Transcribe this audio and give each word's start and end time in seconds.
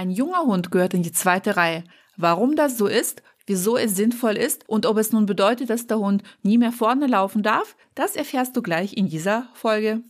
Ein 0.00 0.10
junger 0.10 0.46
Hund 0.46 0.70
gehört 0.70 0.94
in 0.94 1.02
die 1.02 1.12
zweite 1.12 1.58
Reihe. 1.58 1.84
Warum 2.16 2.56
das 2.56 2.78
so 2.78 2.86
ist, 2.86 3.22
wieso 3.44 3.76
es 3.76 3.96
sinnvoll 3.96 4.34
ist 4.34 4.66
und 4.66 4.86
ob 4.86 4.96
es 4.96 5.12
nun 5.12 5.26
bedeutet, 5.26 5.68
dass 5.68 5.88
der 5.88 5.98
Hund 5.98 6.22
nie 6.42 6.56
mehr 6.56 6.72
vorne 6.72 7.06
laufen 7.06 7.42
darf, 7.42 7.76
das 7.94 8.16
erfährst 8.16 8.56
du 8.56 8.62
gleich 8.62 8.96
in 8.96 9.10
dieser 9.10 9.50
Folge. 9.52 10.00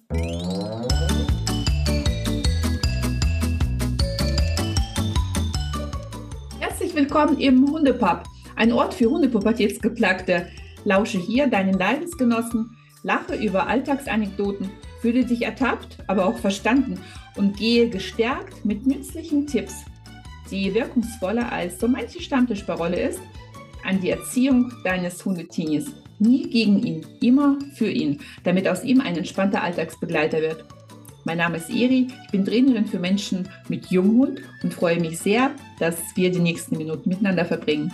Herzlich 6.61 6.95
willkommen 6.95 7.37
im 7.41 7.69
Hundepub, 7.69 8.23
ein 8.55 8.73
Ort 8.73 8.95
für 8.95 9.11
Hundepubertätsgeplagte. 9.11 10.47
Lausche 10.85 11.19
hier 11.19 11.49
deinen 11.49 11.75
Leidensgenossen, 11.75 12.77
lache 13.03 13.35
über 13.35 13.67
Alltagsanekdoten, 13.67 14.71
fühle 15.01 15.25
dich 15.25 15.43
ertappt, 15.43 15.99
aber 16.07 16.27
auch 16.27 16.39
verstanden 16.39 16.99
und 17.37 17.57
gehe 17.57 17.89
gestärkt 17.89 18.65
mit 18.65 18.87
nützlichen 18.87 19.47
Tipps 19.47 19.85
die 20.51 20.75
wirkungsvoller 20.75 21.51
als 21.53 21.81
so 21.81 21.89
manche 21.89 22.21
Stammtischparole 22.21 23.01
ist, 23.01 23.21
an 23.85 24.01
die 24.01 24.11
Erziehung 24.11 24.73
deines 24.85 25.25
Hundetinis. 25.25 25.87
Nie 26.19 26.51
gegen 26.51 26.83
ihn, 26.83 27.07
immer 27.21 27.59
für 27.75 27.91
ihn, 27.91 28.21
damit 28.45 28.69
aus 28.69 28.85
ihm 28.85 29.01
ein 29.01 29.17
entspannter 29.17 29.63
Alltagsbegleiter 29.63 30.41
wird. 30.43 30.65
Mein 31.25 31.39
Name 31.39 31.59
ist 31.59 31.71
Eri, 31.71 32.09
ich 32.25 32.31
bin 32.31 32.45
Trainerin 32.45 32.87
für 32.87 32.99
Menschen 32.99 33.49
mit 33.69 33.87
Junghund 33.87 34.43
und 34.63 34.75
freue 34.75 35.01
mich 35.01 35.19
sehr, 35.19 35.51
dass 35.79 35.97
wir 36.15 36.31
die 36.31 36.41
nächsten 36.41 36.77
Minuten 36.77 37.09
miteinander 37.09 37.45
verbringen. 37.45 37.93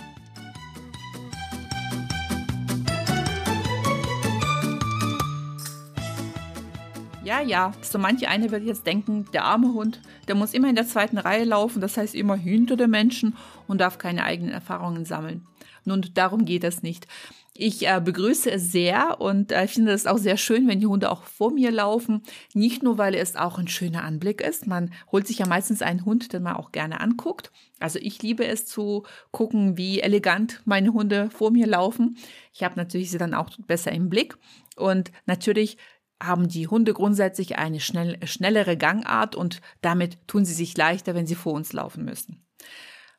Ja, 7.37 7.43
ja, 7.43 7.71
so 7.81 7.99
manche 7.99 8.29
eine 8.29 8.49
wird 8.49 8.63
jetzt 8.63 8.87
denken, 8.87 9.25
der 9.31 9.43
arme 9.43 9.71
Hund, 9.71 10.01
der 10.27 10.33
muss 10.33 10.55
immer 10.55 10.69
in 10.69 10.75
der 10.75 10.87
zweiten 10.87 11.19
Reihe 11.19 11.43
laufen, 11.43 11.81
das 11.81 11.95
heißt 11.95 12.15
immer 12.15 12.35
hinter 12.35 12.75
den 12.75 12.89
Menschen 12.89 13.35
und 13.67 13.79
darf 13.79 13.99
keine 13.99 14.23
eigenen 14.23 14.51
Erfahrungen 14.51 15.05
sammeln. 15.05 15.45
Nun, 15.85 16.03
darum 16.15 16.45
geht 16.45 16.63
es 16.63 16.81
nicht. 16.81 17.05
Ich 17.53 17.87
äh, 17.87 18.01
begrüße 18.03 18.49
es 18.51 18.71
sehr 18.71 19.21
und 19.21 19.51
äh, 19.51 19.67
finde 19.67 19.91
es 19.91 20.07
auch 20.07 20.17
sehr 20.17 20.37
schön, 20.37 20.67
wenn 20.67 20.79
die 20.79 20.87
Hunde 20.87 21.11
auch 21.11 21.23
vor 21.23 21.51
mir 21.51 21.69
laufen. 21.69 22.23
Nicht 22.55 22.81
nur, 22.81 22.97
weil 22.97 23.13
es 23.13 23.35
auch 23.35 23.59
ein 23.59 23.67
schöner 23.67 24.03
Anblick 24.03 24.41
ist. 24.41 24.65
Man 24.65 24.91
holt 25.11 25.27
sich 25.27 25.37
ja 25.37 25.45
meistens 25.45 25.83
einen 25.83 26.05
Hund, 26.05 26.33
den 26.33 26.41
man 26.41 26.55
auch 26.55 26.71
gerne 26.71 26.99
anguckt. 27.01 27.51
Also 27.79 27.99
ich 27.99 28.21
liebe 28.23 28.45
es 28.47 28.65
zu 28.65 29.03
gucken, 29.31 29.77
wie 29.77 30.01
elegant 30.01 30.61
meine 30.65 30.91
Hunde 30.91 31.29
vor 31.29 31.51
mir 31.51 31.67
laufen. 31.67 32.17
Ich 32.51 32.63
habe 32.63 32.75
natürlich 32.77 33.11
sie 33.11 33.19
dann 33.19 33.35
auch 33.35 33.49
besser 33.67 33.91
im 33.91 34.09
Blick. 34.09 34.37
Und 34.75 35.11
natürlich 35.25 35.77
haben 36.21 36.47
die 36.47 36.67
Hunde 36.67 36.93
grundsätzlich 36.93 37.57
eine 37.57 37.79
schnell, 37.79 38.17
schnellere 38.25 38.77
Gangart 38.77 39.35
und 39.35 39.61
damit 39.81 40.27
tun 40.27 40.45
sie 40.45 40.53
sich 40.53 40.75
leichter, 40.75 41.15
wenn 41.15 41.27
sie 41.27 41.35
vor 41.35 41.53
uns 41.53 41.73
laufen 41.73 42.05
müssen. 42.05 42.45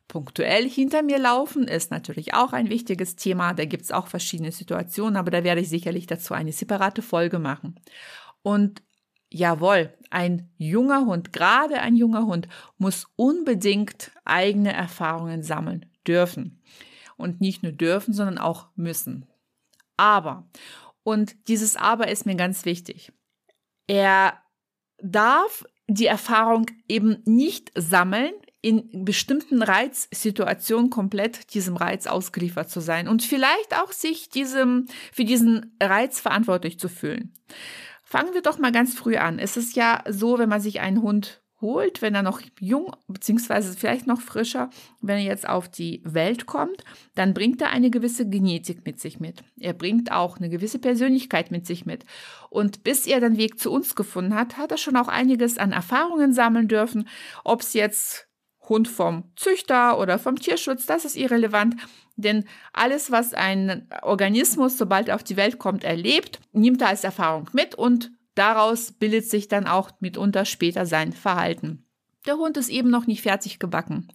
Punktuell 0.08 0.68
hinter 0.68 1.02
mir 1.02 1.18
laufen 1.18 1.68
ist 1.68 1.90
natürlich 1.90 2.32
auch 2.32 2.54
ein 2.54 2.70
wichtiges 2.70 3.16
Thema. 3.16 3.52
Da 3.52 3.66
gibt 3.66 3.84
es 3.84 3.92
auch 3.92 4.06
verschiedene 4.06 4.52
Situationen, 4.52 5.16
aber 5.16 5.30
da 5.30 5.44
werde 5.44 5.60
ich 5.60 5.68
sicherlich 5.68 6.06
dazu 6.06 6.32
eine 6.32 6.52
separate 6.52 7.02
Folge 7.02 7.38
machen. 7.38 7.78
Und 8.42 8.82
jawohl, 9.28 9.92
ein 10.08 10.50
junger 10.56 11.04
Hund, 11.04 11.34
gerade 11.34 11.80
ein 11.80 11.94
junger 11.94 12.24
Hund, 12.24 12.48
muss 12.78 13.06
unbedingt 13.16 14.10
eigene 14.24 14.72
Erfahrungen 14.72 15.42
sammeln 15.42 15.86
dürfen. 16.06 16.62
Und 17.18 17.42
nicht 17.42 17.62
nur 17.62 17.72
dürfen, 17.72 18.14
sondern 18.14 18.38
auch 18.38 18.68
müssen. 18.76 19.26
Aber, 19.98 20.48
und 21.08 21.48
dieses 21.48 21.76
Aber 21.76 22.08
ist 22.08 22.26
mir 22.26 22.36
ganz 22.36 22.66
wichtig. 22.66 23.12
Er 23.86 24.34
darf 25.02 25.64
die 25.86 26.04
Erfahrung 26.04 26.66
eben 26.86 27.22
nicht 27.24 27.72
sammeln, 27.74 28.34
in 28.60 29.06
bestimmten 29.06 29.62
Reizsituationen 29.62 30.90
komplett 30.90 31.54
diesem 31.54 31.76
Reiz 31.76 32.06
ausgeliefert 32.06 32.68
zu 32.68 32.80
sein 32.80 33.08
und 33.08 33.22
vielleicht 33.22 33.80
auch 33.80 33.92
sich 33.92 34.28
diesem, 34.28 34.86
für 35.10 35.24
diesen 35.24 35.74
Reiz 35.80 36.20
verantwortlich 36.20 36.78
zu 36.78 36.90
fühlen. 36.90 37.32
Fangen 38.02 38.34
wir 38.34 38.42
doch 38.42 38.58
mal 38.58 38.72
ganz 38.72 38.94
früh 38.94 39.16
an. 39.16 39.38
Es 39.38 39.56
ist 39.56 39.76
ja 39.76 40.04
so, 40.08 40.38
wenn 40.38 40.48
man 40.50 40.60
sich 40.60 40.80
einen 40.80 41.00
Hund 41.00 41.40
holt, 41.60 42.02
wenn 42.02 42.14
er 42.14 42.22
noch 42.22 42.40
jung 42.60 42.94
beziehungsweise 43.08 43.76
vielleicht 43.76 44.06
noch 44.06 44.20
frischer, 44.20 44.70
wenn 45.00 45.18
er 45.18 45.24
jetzt 45.24 45.48
auf 45.48 45.68
die 45.68 46.02
Welt 46.04 46.46
kommt, 46.46 46.84
dann 47.14 47.34
bringt 47.34 47.60
er 47.60 47.70
eine 47.70 47.90
gewisse 47.90 48.28
Genetik 48.28 48.84
mit 48.86 49.00
sich 49.00 49.18
mit. 49.18 49.42
Er 49.58 49.72
bringt 49.72 50.12
auch 50.12 50.36
eine 50.36 50.48
gewisse 50.48 50.78
Persönlichkeit 50.78 51.50
mit 51.50 51.66
sich 51.66 51.84
mit. 51.84 52.04
Und 52.50 52.84
bis 52.84 53.06
er 53.06 53.20
den 53.20 53.36
Weg 53.36 53.58
zu 53.58 53.72
uns 53.72 53.96
gefunden 53.96 54.34
hat, 54.34 54.56
hat 54.56 54.70
er 54.70 54.78
schon 54.78 54.96
auch 54.96 55.08
einiges 55.08 55.58
an 55.58 55.72
Erfahrungen 55.72 56.32
sammeln 56.32 56.68
dürfen, 56.68 57.08
ob 57.44 57.62
es 57.62 57.74
jetzt 57.74 58.28
Hund 58.68 58.86
vom 58.86 59.24
Züchter 59.34 59.98
oder 59.98 60.18
vom 60.18 60.36
Tierschutz, 60.36 60.86
das 60.86 61.04
ist 61.04 61.16
irrelevant. 61.16 61.76
Denn 62.16 62.44
alles, 62.72 63.10
was 63.10 63.32
ein 63.32 63.88
Organismus, 64.02 64.76
sobald 64.76 65.08
er 65.08 65.14
auf 65.14 65.24
die 65.24 65.36
Welt 65.36 65.58
kommt, 65.58 65.84
erlebt, 65.84 66.40
nimmt 66.52 66.82
er 66.82 66.88
als 66.88 67.04
Erfahrung 67.04 67.48
mit 67.52 67.74
und 67.74 68.10
Daraus 68.38 68.92
bildet 68.92 69.28
sich 69.28 69.48
dann 69.48 69.66
auch 69.66 69.90
mitunter 69.98 70.44
später 70.44 70.86
sein 70.86 71.12
Verhalten. 71.12 71.84
Der 72.24 72.36
Hund 72.36 72.56
ist 72.56 72.68
eben 72.68 72.88
noch 72.88 73.08
nicht 73.08 73.22
fertig 73.22 73.58
gebacken, 73.58 74.06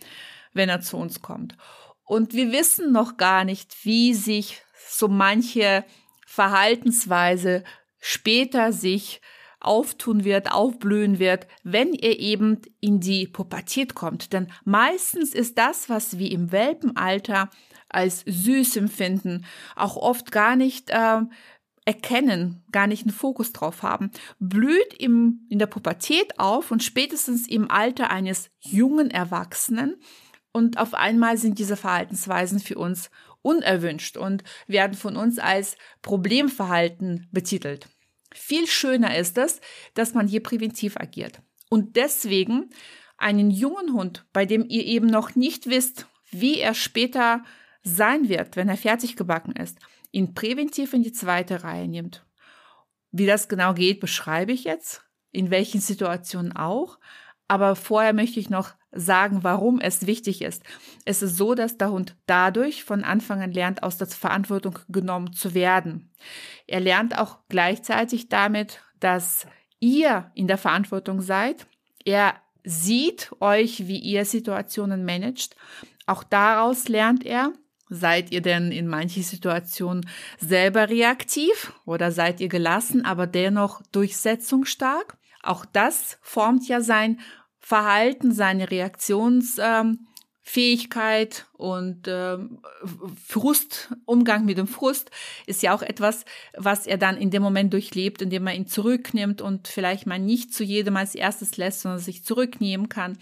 wenn 0.54 0.70
er 0.70 0.80
zu 0.80 0.96
uns 0.96 1.22
kommt. 1.22 1.58
Und 2.06 2.34
wir 2.34 2.54
wissen 2.54 2.94
noch 2.94 3.18
gar 3.18 3.44
nicht, 3.44 3.76
wie 3.84 4.14
sich 4.14 4.64
so 4.88 5.10
manche 5.10 5.84
Verhaltensweise 6.26 7.66
später 8.00 8.72
sich 8.72 9.20
auftun 9.60 10.24
wird, 10.24 10.54
aufblühen 10.54 11.20
wird, 11.20 11.46
wenn 11.64 11.94
er 11.94 12.18
eben 12.18 12.62
in 12.80 13.02
die 13.02 13.28
Pubertät 13.28 13.94
kommt. 13.94 14.32
Denn 14.32 14.50
meistens 14.64 15.34
ist 15.34 15.58
das, 15.58 15.90
was 15.90 16.18
wir 16.18 16.32
im 16.32 16.54
Welpenalter 16.54 17.50
als 17.90 18.24
süß 18.26 18.78
empfinden, 18.78 19.46
auch 19.76 19.98
oft 19.98 20.32
gar 20.32 20.56
nicht 20.56 20.90
äh, 20.92 21.22
erkennen, 21.86 22.64
gar 22.72 22.88
nicht 22.88 23.04
einen 23.04 23.14
Fokus 23.14 23.52
drauf 23.52 23.84
haben, 23.84 24.12
blüht 24.40 24.94
im, 24.98 25.46
in 25.50 25.60
der 25.60 25.68
Pubertät 25.68 26.40
auf 26.40 26.72
und 26.72 26.84
spätestens 26.84 27.48
im 27.48 27.70
Alter 27.70 28.10
eines 28.10 28.50
jungen 28.60 29.12
Erwachsenen 29.12 29.98
und 30.54 30.78
auf 30.78 30.94
einmal 30.94 31.38
sind 31.38 31.60
diese 31.60 31.76
Verhaltensweisen 31.76 32.60
für 32.60 32.78
uns 32.78 33.10
unerwünscht 33.42 34.18
und 34.18 34.44
werden 34.68 34.94
von 34.94 35.18
uns 35.18 35.40
als 35.40 35.76
Problemverhalten 36.02 37.28
betitelt. 37.32 37.90
Viel 38.34 38.68
schöner 38.68 39.18
ist 39.18 39.38
es, 39.38 39.60
dass 39.96 40.14
man 40.14 40.28
hier 40.28 40.42
präventiv 40.42 40.96
agiert. 40.98 41.42
Und 41.70 41.96
deswegen 41.96 42.70
einen 43.18 43.52
jungen 43.52 43.94
Hund, 43.94 44.26
bei 44.32 44.46
dem 44.46 44.66
ihr 44.70 44.86
eben 44.86 45.08
noch 45.08 45.36
nicht 45.36 45.68
wisst, 45.68 46.08
wie 46.30 46.60
er 46.60 46.74
später 46.74 47.44
sein 47.84 48.30
wird, 48.30 48.56
wenn 48.56 48.70
er 48.70 48.78
fertig 48.78 49.16
gebacken 49.16 49.56
ist, 49.56 49.78
ihn 50.14 50.34
präventiv 50.34 50.94
in 50.94 51.04
die 51.04 51.12
zweite 51.12 51.64
Reihe 51.64 51.90
nimmt. 51.90 52.26
Wie 53.12 53.26
das 53.26 53.50
genau 53.50 53.74
geht, 53.74 54.00
beschreibe 54.00 54.54
ich 54.54 54.64
jetzt, 54.64 55.04
in 55.32 55.50
welchen 55.50 55.82
Situationen 55.82 56.56
auch. 56.56 57.00
Aber 57.48 57.76
vorher 57.76 58.14
möchte 58.14 58.40
ich 58.40 58.50
noch 58.50 58.74
sagen, 58.92 59.44
warum 59.44 59.80
es 59.82 60.06
wichtig 60.08 60.42
ist. 60.42 60.64
Es 61.04 61.22
ist 61.22 61.36
so, 61.36 61.56
dass 61.56 61.78
der 61.78 61.92
Hund 61.92 62.16
dadurch 62.28 62.84
von 62.84 63.04
Anfang 63.04 63.42
an 63.42 63.52
lernt, 63.52 63.84
aus 63.84 63.98
der 63.98 64.08
Verantwortung 64.08 64.80
genommen 64.88 65.34
zu 65.34 65.54
werden. 65.54 66.12
Er 66.68 66.80
lernt 66.80 67.18
auch 67.18 67.40
gleichzeitig 67.50 68.30
damit, 68.30 68.82
dass 69.00 69.48
ihr 69.80 70.32
in 70.36 70.48
der 70.48 70.58
Verantwortung 70.58 71.22
seid. 71.22 71.68
Er 72.06 72.36
sieht 72.64 73.32
euch, 73.40 73.88
wie 73.88 73.98
ihr 73.98 74.26
Situationen 74.26 75.06
managt. 75.06 75.56
Auch 76.06 76.24
daraus 76.24 76.88
lernt 76.88 77.26
er, 77.26 77.52
Seid 77.96 78.32
ihr 78.32 78.42
denn 78.42 78.72
in 78.72 78.88
manchen 78.88 79.22
Situationen 79.22 80.10
selber 80.40 80.90
reaktiv 80.90 81.74
oder 81.86 82.12
seid 82.12 82.42
ihr 82.42 82.48
gelassen, 82.48 83.06
aber 83.06 83.28
dennoch 83.28 83.84
durchsetzungsstark? 83.92 85.16
Auch 85.44 85.64
das 85.64 86.18
formt 86.24 86.68
ja 86.68 86.82
sein 86.82 87.20
Verhalten, 87.60 88.32
seine 88.32 88.72
Reaktionsfähigkeit 88.72 91.46
und 91.54 92.08
ähm, 92.08 92.64
Frust, 93.28 93.94
Umgang 94.06 94.46
mit 94.46 94.58
dem 94.58 94.66
Frust 94.66 95.12
ist 95.46 95.62
ja 95.62 95.76
auch 95.76 95.84
etwas, 95.84 96.26
was 96.58 96.88
er 96.88 96.98
dann 96.98 97.16
in 97.16 97.30
dem 97.30 97.44
Moment 97.44 97.74
durchlebt, 97.74 98.24
indem 98.24 98.48
er 98.48 98.56
ihn 98.56 98.66
zurücknimmt 98.66 99.40
und 99.40 99.68
vielleicht 99.68 100.08
mal 100.08 100.18
nicht 100.18 100.52
zu 100.52 100.64
jedem 100.64 100.98
als 100.98 101.14
erstes 101.14 101.58
lässt, 101.58 101.82
sondern 101.82 102.00
sich 102.00 102.26
zurücknehmen 102.26 102.90
kann. 102.90 103.20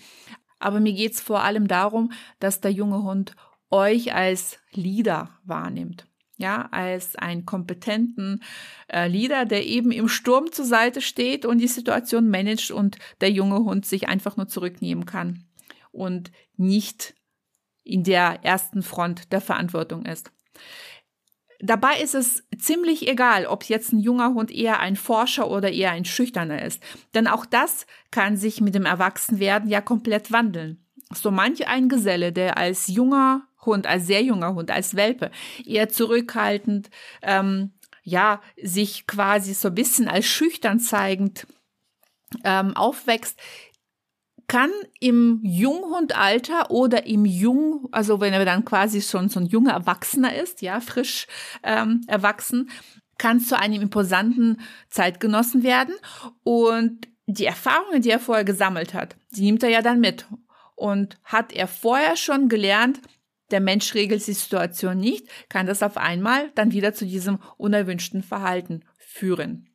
Aber 0.60 0.80
mir 0.80 0.94
geht's 0.94 1.20
vor 1.20 1.44
allem 1.44 1.68
darum, 1.68 2.14
dass 2.40 2.62
der 2.62 2.72
junge 2.72 3.04
Hund 3.04 3.36
euch 3.72 4.14
als 4.14 4.60
Leader 4.72 5.30
wahrnimmt. 5.44 6.06
Ja, 6.38 6.70
als 6.72 7.16
einen 7.16 7.46
kompetenten 7.46 8.42
äh, 8.88 9.08
Leader, 9.08 9.46
der 9.46 9.64
eben 9.66 9.92
im 9.92 10.08
Sturm 10.08 10.52
zur 10.52 10.66
Seite 10.66 11.00
steht 11.00 11.46
und 11.46 11.60
die 11.60 11.68
Situation 11.68 12.30
managt 12.30 12.72
und 12.72 12.98
der 13.22 13.30
junge 13.30 13.60
Hund 13.60 13.86
sich 13.86 14.08
einfach 14.08 14.38
nur 14.38 14.48
zurücknehmen 14.48 15.06
kann 15.06 15.46
und 15.92 16.32
nicht 16.58 17.14
in 17.84 18.04
der 18.04 18.44
ersten 18.44 18.82
Front 18.82 19.32
der 19.32 19.42
Verantwortung 19.42 20.06
ist. 20.06 20.32
Dabei 21.60 22.00
ist 22.02 22.16
es 22.16 22.44
ziemlich 22.58 23.08
egal, 23.08 23.46
ob 23.46 23.66
jetzt 23.66 23.94
ein 23.94 24.00
junger 24.00 24.34
Hund 24.34 24.50
eher 24.50 24.80
ein 24.80 24.96
Forscher 24.96 25.50
oder 25.50 25.72
eher 25.72 25.92
ein 25.92 26.06
Schüchterner 26.06 26.64
ist. 26.66 26.82
Denn 27.14 27.28
auch 27.28 27.46
das 27.46 27.86
kann 28.10 28.36
sich 28.36 28.62
mit 28.62 28.74
dem 28.74 28.86
Erwachsenwerden 28.86 29.70
ja 29.70 29.80
komplett 29.80 30.32
wandeln. 30.32 30.84
so 31.14 31.30
manch 31.30 31.68
ein 31.68 31.88
Geselle, 31.88 32.34
der 32.34 32.58
als 32.58 32.88
junger 32.88 33.48
Hund, 33.66 33.88
als 33.88 34.08
sehr 34.08 34.24
junger 34.24 34.54
Hund, 34.56 34.72
als 34.72 34.96
Welpe 34.96 35.32
eher 35.66 35.90
zurückhaltend, 35.90 36.90
ähm, 37.22 37.72
ja, 38.04 38.42
sich 38.62 39.08
quasi 39.08 39.54
so 39.54 39.68
ein 39.70 39.76
bisschen 39.76 40.08
als 40.08 40.26
schüchtern 40.26 40.80
zeigend 40.80 41.48
ähm, 42.44 42.76
aufwächst, 42.76 43.40
kann 44.48 44.72
im 45.00 45.40
Junghundalter 45.44 46.72
oder 46.72 47.06
im 47.06 47.26
Jung, 47.26 47.88
also 47.92 48.20
wenn 48.20 48.34
er 48.34 48.44
dann 48.44 48.66
quasi 48.66 49.02
schon 49.02 49.30
so 49.30 49.40
ein 49.40 49.46
junger 49.46 49.72
Erwachsener 49.72 50.36
ist, 50.36 50.62
ja, 50.62 50.82
frisch 50.82 51.28
ähm, 51.64 52.02
erwachsen, 52.08 52.70
kann 53.18 53.40
zu 53.40 53.58
einem 53.58 53.84
imposanten 53.84 54.60
Zeitgenossen 54.90 55.64
werden 55.64 55.96
und 56.44 57.08
die 57.28 57.46
Erfahrungen, 57.46 58.02
die 58.02 58.10
er 58.10 58.20
vorher 58.20 58.44
gesammelt 58.44 58.94
hat, 58.94 59.16
die 59.32 59.44
nimmt 59.44 59.64
er 59.64 59.70
ja 59.70 59.82
dann 59.82 60.00
mit. 60.00 60.26
Und 60.76 61.18
hat 61.24 61.54
er 61.54 61.68
vorher 61.68 62.18
schon 62.18 62.50
gelernt, 62.50 63.00
der 63.52 63.60
Mensch 63.60 63.94
regelt 63.94 64.26
die 64.26 64.34
Situation 64.34 64.98
nicht, 64.98 65.28
kann 65.50 65.68
das 65.68 65.84
auf 65.84 65.98
einmal 65.98 66.52
dann 66.56 66.72
wieder 66.72 66.94
zu 66.94 67.06
diesem 67.06 67.40
unerwünschten 67.58 68.24
Verhalten 68.24 68.84
führen. 68.98 69.70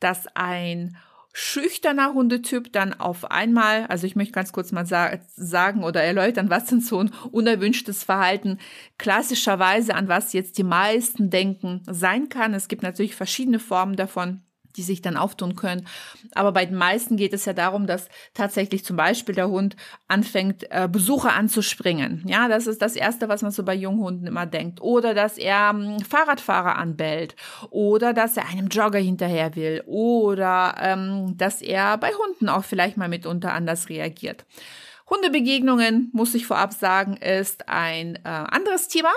Dass 0.00 0.26
ein 0.34 0.96
schüchterner 1.32 2.14
Hundetyp 2.14 2.72
dann 2.72 2.94
auf 2.94 3.30
einmal, 3.30 3.86
also 3.86 4.06
ich 4.06 4.16
möchte 4.16 4.32
ganz 4.32 4.52
kurz 4.52 4.72
mal 4.72 4.86
sa 4.86 5.18
sagen 5.36 5.84
oder 5.84 6.02
erläutern, 6.02 6.50
was 6.50 6.66
denn 6.66 6.80
so 6.80 6.98
ein 6.98 7.12
unerwünschtes 7.30 8.02
Verhalten 8.02 8.58
klassischerweise, 8.98 9.94
an 9.94 10.08
was 10.08 10.32
jetzt 10.32 10.58
die 10.58 10.64
meisten 10.64 11.30
denken, 11.30 11.82
sein 11.86 12.28
kann. 12.28 12.54
Es 12.54 12.66
gibt 12.66 12.82
natürlich 12.82 13.14
verschiedene 13.14 13.60
Formen 13.60 13.94
davon 13.94 14.42
die 14.78 14.82
sich 14.82 15.02
dann 15.02 15.16
auftun 15.16 15.56
können. 15.56 15.86
Aber 16.34 16.52
bei 16.52 16.64
den 16.64 16.76
meisten 16.76 17.16
geht 17.16 17.34
es 17.34 17.44
ja 17.44 17.52
darum, 17.52 17.86
dass 17.86 18.08
tatsächlich 18.32 18.84
zum 18.84 18.96
Beispiel 18.96 19.34
der 19.34 19.48
Hund 19.48 19.76
anfängt, 20.06 20.70
äh, 20.70 20.88
Besucher 20.90 21.34
anzuspringen. 21.34 22.22
Ja, 22.26 22.48
das 22.48 22.66
ist 22.66 22.80
das 22.80 22.96
Erste, 22.96 23.28
was 23.28 23.42
man 23.42 23.50
so 23.50 23.64
bei 23.64 23.74
Junghunden 23.74 24.26
immer 24.26 24.46
denkt. 24.46 24.80
Oder 24.80 25.12
dass 25.12 25.36
er 25.36 25.72
ähm, 25.74 25.98
Fahrradfahrer 26.00 26.76
anbellt. 26.76 27.34
Oder 27.70 28.14
dass 28.14 28.36
er 28.36 28.48
einem 28.48 28.68
Jogger 28.68 29.00
hinterher 29.00 29.56
will. 29.56 29.82
Oder 29.86 30.76
ähm, 30.80 31.36
dass 31.36 31.60
er 31.60 31.98
bei 31.98 32.12
Hunden 32.12 32.48
auch 32.48 32.64
vielleicht 32.64 32.96
mal 32.96 33.08
mitunter 33.08 33.52
anders 33.52 33.88
reagiert. 33.88 34.46
Hundebegegnungen, 35.10 36.10
muss 36.12 36.34
ich 36.34 36.46
vorab 36.46 36.72
sagen, 36.72 37.16
ist 37.16 37.68
ein 37.68 38.16
äh, 38.16 38.28
anderes 38.28 38.88
Thema. 38.88 39.10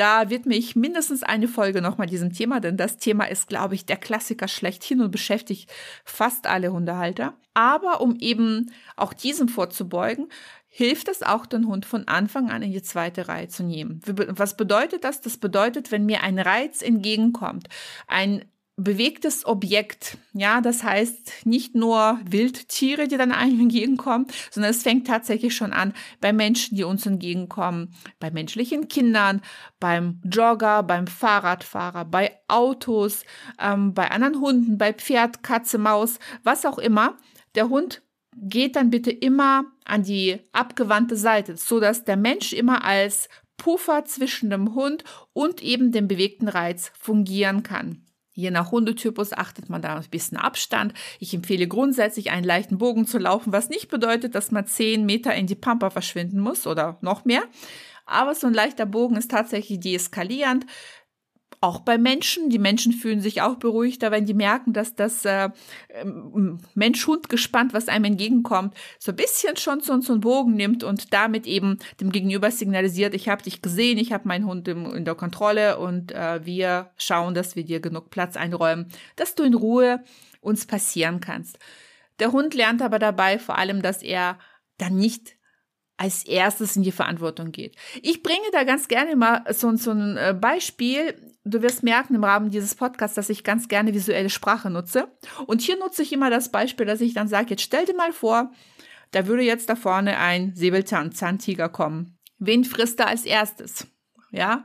Da 0.00 0.30
widme 0.30 0.56
ich 0.56 0.76
mindestens 0.76 1.22
eine 1.22 1.46
Folge 1.46 1.82
nochmal 1.82 2.06
diesem 2.06 2.32
Thema, 2.32 2.58
denn 2.60 2.78
das 2.78 2.96
Thema 2.96 3.26
ist, 3.28 3.48
glaube 3.48 3.74
ich, 3.74 3.84
der 3.84 3.98
Klassiker 3.98 4.48
schlechthin 4.48 5.02
und 5.02 5.10
beschäftigt 5.10 5.70
fast 6.06 6.46
alle 6.46 6.72
Hundehalter. 6.72 7.34
Aber 7.52 8.00
um 8.00 8.16
eben 8.16 8.72
auch 8.96 9.12
diesem 9.12 9.50
vorzubeugen, 9.50 10.28
hilft 10.68 11.08
es 11.08 11.22
auch, 11.22 11.44
den 11.44 11.66
Hund 11.66 11.84
von 11.84 12.08
Anfang 12.08 12.50
an 12.50 12.62
in 12.62 12.72
die 12.72 12.80
zweite 12.80 13.28
Reihe 13.28 13.48
zu 13.48 13.62
nehmen. 13.62 14.00
Was 14.06 14.56
bedeutet 14.56 15.04
das? 15.04 15.20
Das 15.20 15.36
bedeutet, 15.36 15.92
wenn 15.92 16.06
mir 16.06 16.22
ein 16.22 16.38
Reiz 16.38 16.80
entgegenkommt, 16.80 17.68
ein 18.06 18.46
bewegtes 18.84 19.46
Objekt. 19.46 20.18
Ja, 20.32 20.60
das 20.60 20.82
heißt 20.82 21.46
nicht 21.46 21.74
nur 21.74 22.20
Wildtiere, 22.24 23.08
die 23.08 23.16
dann 23.16 23.32
einem 23.32 23.60
entgegenkommen, 23.62 24.26
sondern 24.50 24.70
es 24.70 24.82
fängt 24.82 25.06
tatsächlich 25.06 25.54
schon 25.54 25.72
an 25.72 25.94
bei 26.20 26.32
Menschen, 26.32 26.76
die 26.76 26.84
uns 26.84 27.06
entgegenkommen, 27.06 27.94
bei 28.18 28.30
menschlichen 28.30 28.88
Kindern, 28.88 29.42
beim 29.78 30.20
Jogger, 30.24 30.82
beim 30.82 31.06
Fahrradfahrer, 31.06 32.04
bei 32.04 32.38
Autos, 32.48 33.24
ähm, 33.60 33.94
bei 33.94 34.10
anderen 34.10 34.40
Hunden, 34.40 34.78
bei 34.78 34.92
Pferd, 34.92 35.42
Katze, 35.42 35.78
Maus, 35.78 36.18
was 36.42 36.64
auch 36.64 36.78
immer. 36.78 37.16
Der 37.54 37.68
Hund 37.68 38.02
geht 38.36 38.76
dann 38.76 38.90
bitte 38.90 39.10
immer 39.10 39.64
an 39.84 40.04
die 40.04 40.38
abgewandte 40.52 41.16
Seite, 41.16 41.56
so 41.56 41.80
dass 41.80 42.04
der 42.04 42.16
Mensch 42.16 42.52
immer 42.52 42.84
als 42.84 43.28
Puffer 43.56 44.04
zwischen 44.06 44.50
dem 44.50 44.74
Hund 44.74 45.04
und 45.32 45.62
eben 45.62 45.92
dem 45.92 46.08
bewegten 46.08 46.48
Reiz 46.48 46.92
fungieren 46.98 47.62
kann. 47.62 48.06
Je 48.32 48.50
nach 48.50 48.70
Hundetypus 48.70 49.32
achtet 49.32 49.68
man 49.68 49.82
da 49.82 49.96
ein 49.96 50.10
bisschen 50.10 50.36
Abstand. 50.38 50.94
Ich 51.18 51.34
empfehle 51.34 51.66
grundsätzlich 51.66 52.30
einen 52.30 52.44
leichten 52.44 52.78
Bogen 52.78 53.06
zu 53.06 53.18
laufen, 53.18 53.52
was 53.52 53.68
nicht 53.68 53.88
bedeutet, 53.88 54.34
dass 54.34 54.50
man 54.50 54.66
zehn 54.66 55.04
Meter 55.04 55.34
in 55.34 55.46
die 55.46 55.56
Pampa 55.56 55.90
verschwinden 55.90 56.40
muss 56.40 56.66
oder 56.66 56.98
noch 57.00 57.24
mehr. 57.24 57.42
Aber 58.06 58.34
so 58.34 58.46
ein 58.46 58.54
leichter 58.54 58.86
Bogen 58.86 59.16
ist 59.16 59.30
tatsächlich 59.30 59.80
deeskalierend 59.80 60.66
auch 61.60 61.80
bei 61.80 61.98
Menschen. 61.98 62.48
Die 62.48 62.58
Menschen 62.58 62.92
fühlen 62.92 63.20
sich 63.20 63.42
auch 63.42 63.56
beruhigter, 63.56 64.10
wenn 64.10 64.24
die 64.24 64.34
merken, 64.34 64.72
dass 64.72 64.94
das 64.94 65.24
äh, 65.24 65.50
ähm, 65.90 66.58
Mensch-Hund 66.74 67.28
gespannt, 67.28 67.74
was 67.74 67.88
einem 67.88 68.04
entgegenkommt, 68.04 68.74
so 68.98 69.12
ein 69.12 69.16
bisschen 69.16 69.56
schon 69.56 69.80
so, 69.80 70.00
so 70.00 70.12
einen 70.12 70.22
Bogen 70.22 70.54
nimmt 70.54 70.82
und 70.84 71.12
damit 71.12 71.46
eben 71.46 71.78
dem 72.00 72.10
Gegenüber 72.10 72.50
signalisiert, 72.50 73.14
ich 73.14 73.28
habe 73.28 73.42
dich 73.42 73.60
gesehen, 73.60 73.98
ich 73.98 74.12
habe 74.12 74.26
meinen 74.26 74.46
Hund 74.46 74.68
im, 74.68 74.86
in 74.86 75.04
der 75.04 75.14
Kontrolle 75.14 75.78
und 75.78 76.12
äh, 76.12 76.44
wir 76.44 76.90
schauen, 76.96 77.34
dass 77.34 77.56
wir 77.56 77.64
dir 77.64 77.80
genug 77.80 78.10
Platz 78.10 78.36
einräumen, 78.36 78.88
dass 79.16 79.34
du 79.34 79.42
in 79.42 79.54
Ruhe 79.54 80.02
uns 80.40 80.66
passieren 80.66 81.20
kannst. 81.20 81.58
Der 82.20 82.32
Hund 82.32 82.54
lernt 82.54 82.80
aber 82.80 82.98
dabei 82.98 83.38
vor 83.38 83.58
allem, 83.58 83.82
dass 83.82 84.02
er 84.02 84.38
dann 84.78 84.96
nicht 84.96 85.36
als 86.00 86.24
erstes 86.24 86.76
in 86.76 86.82
die 86.82 86.92
Verantwortung 86.92 87.52
geht. 87.52 87.76
Ich 88.00 88.22
bringe 88.22 88.46
da 88.52 88.64
ganz 88.64 88.88
gerne 88.88 89.16
mal 89.16 89.44
so, 89.52 89.76
so 89.76 89.90
ein 89.90 90.16
äh, 90.16 90.34
Beispiel. 90.38 91.14
Du 91.50 91.62
wirst 91.62 91.82
merken 91.82 92.14
im 92.14 92.22
Rahmen 92.22 92.50
dieses 92.50 92.76
Podcasts, 92.76 93.16
dass 93.16 93.28
ich 93.28 93.42
ganz 93.42 93.66
gerne 93.66 93.92
visuelle 93.92 94.30
Sprache 94.30 94.70
nutze. 94.70 95.08
Und 95.46 95.60
hier 95.60 95.76
nutze 95.78 96.02
ich 96.02 96.12
immer 96.12 96.30
das 96.30 96.52
Beispiel, 96.52 96.86
dass 96.86 97.00
ich 97.00 97.12
dann 97.12 97.26
sage, 97.26 97.50
jetzt 97.50 97.62
stell 97.62 97.86
dir 97.86 97.96
mal 97.96 98.12
vor, 98.12 98.52
da 99.10 99.26
würde 99.26 99.42
jetzt 99.42 99.68
da 99.68 99.74
vorne 99.74 100.18
ein 100.18 100.54
Säbelzahntiger 100.54 101.68
kommen. 101.68 102.18
Wen 102.38 102.64
frisst 102.64 103.00
er 103.00 103.08
als 103.08 103.24
erstes? 103.24 103.88
Ja, 104.30 104.64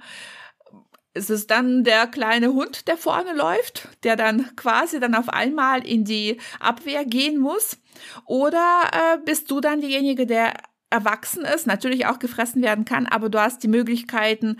ist 1.15 1.31
es 1.31 1.47
dann 1.47 1.83
der 1.83 2.05
kleine 2.05 2.53
Hund, 2.53 2.87
der 2.87 2.97
vorne 2.97 3.33
läuft, 3.33 3.87
der 4.03 4.15
dann 4.15 4.55
quasi 4.55 4.99
dann 4.99 5.15
auf 5.15 5.29
einmal 5.29 5.83
in 5.85 6.03
die 6.03 6.39
Abwehr 6.59 7.03
gehen 7.03 7.39
muss? 7.39 7.79
Oder 8.25 8.81
äh, 8.91 9.17
bist 9.25 9.49
du 9.49 9.59
dann 9.59 9.81
derjenige, 9.81 10.27
der 10.27 10.53
erwachsen 10.89 11.43
ist, 11.43 11.67
natürlich 11.67 12.05
auch 12.05 12.19
gefressen 12.19 12.61
werden 12.61 12.85
kann, 12.85 13.05
aber 13.07 13.29
du 13.29 13.39
hast 13.39 13.63
die 13.63 13.67
Möglichkeiten, 13.67 14.57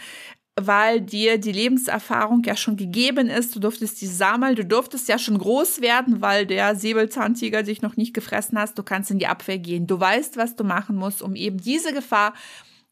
weil 0.55 1.01
dir 1.01 1.37
die 1.37 1.51
Lebenserfahrung 1.51 2.43
ja 2.43 2.55
schon 2.55 2.77
gegeben 2.77 3.27
ist. 3.29 3.55
Du 3.55 3.59
durftest 3.59 3.99
die 4.01 4.07
sammeln, 4.07 4.55
du 4.55 4.65
durftest 4.65 5.09
ja 5.09 5.19
schon 5.19 5.37
groß 5.37 5.81
werden, 5.81 6.21
weil 6.21 6.45
der 6.45 6.75
Säbelzahntiger 6.75 7.63
dich 7.63 7.81
noch 7.81 7.97
nicht 7.97 8.13
gefressen 8.13 8.57
hast. 8.57 8.77
Du 8.77 8.83
kannst 8.83 9.11
in 9.11 9.19
die 9.19 9.27
Abwehr 9.27 9.59
gehen. 9.59 9.87
Du 9.87 9.99
weißt, 9.99 10.37
was 10.37 10.55
du 10.55 10.63
machen 10.63 10.95
musst, 10.95 11.21
um 11.21 11.35
eben 11.35 11.57
diese 11.57 11.93
Gefahr 11.93 12.33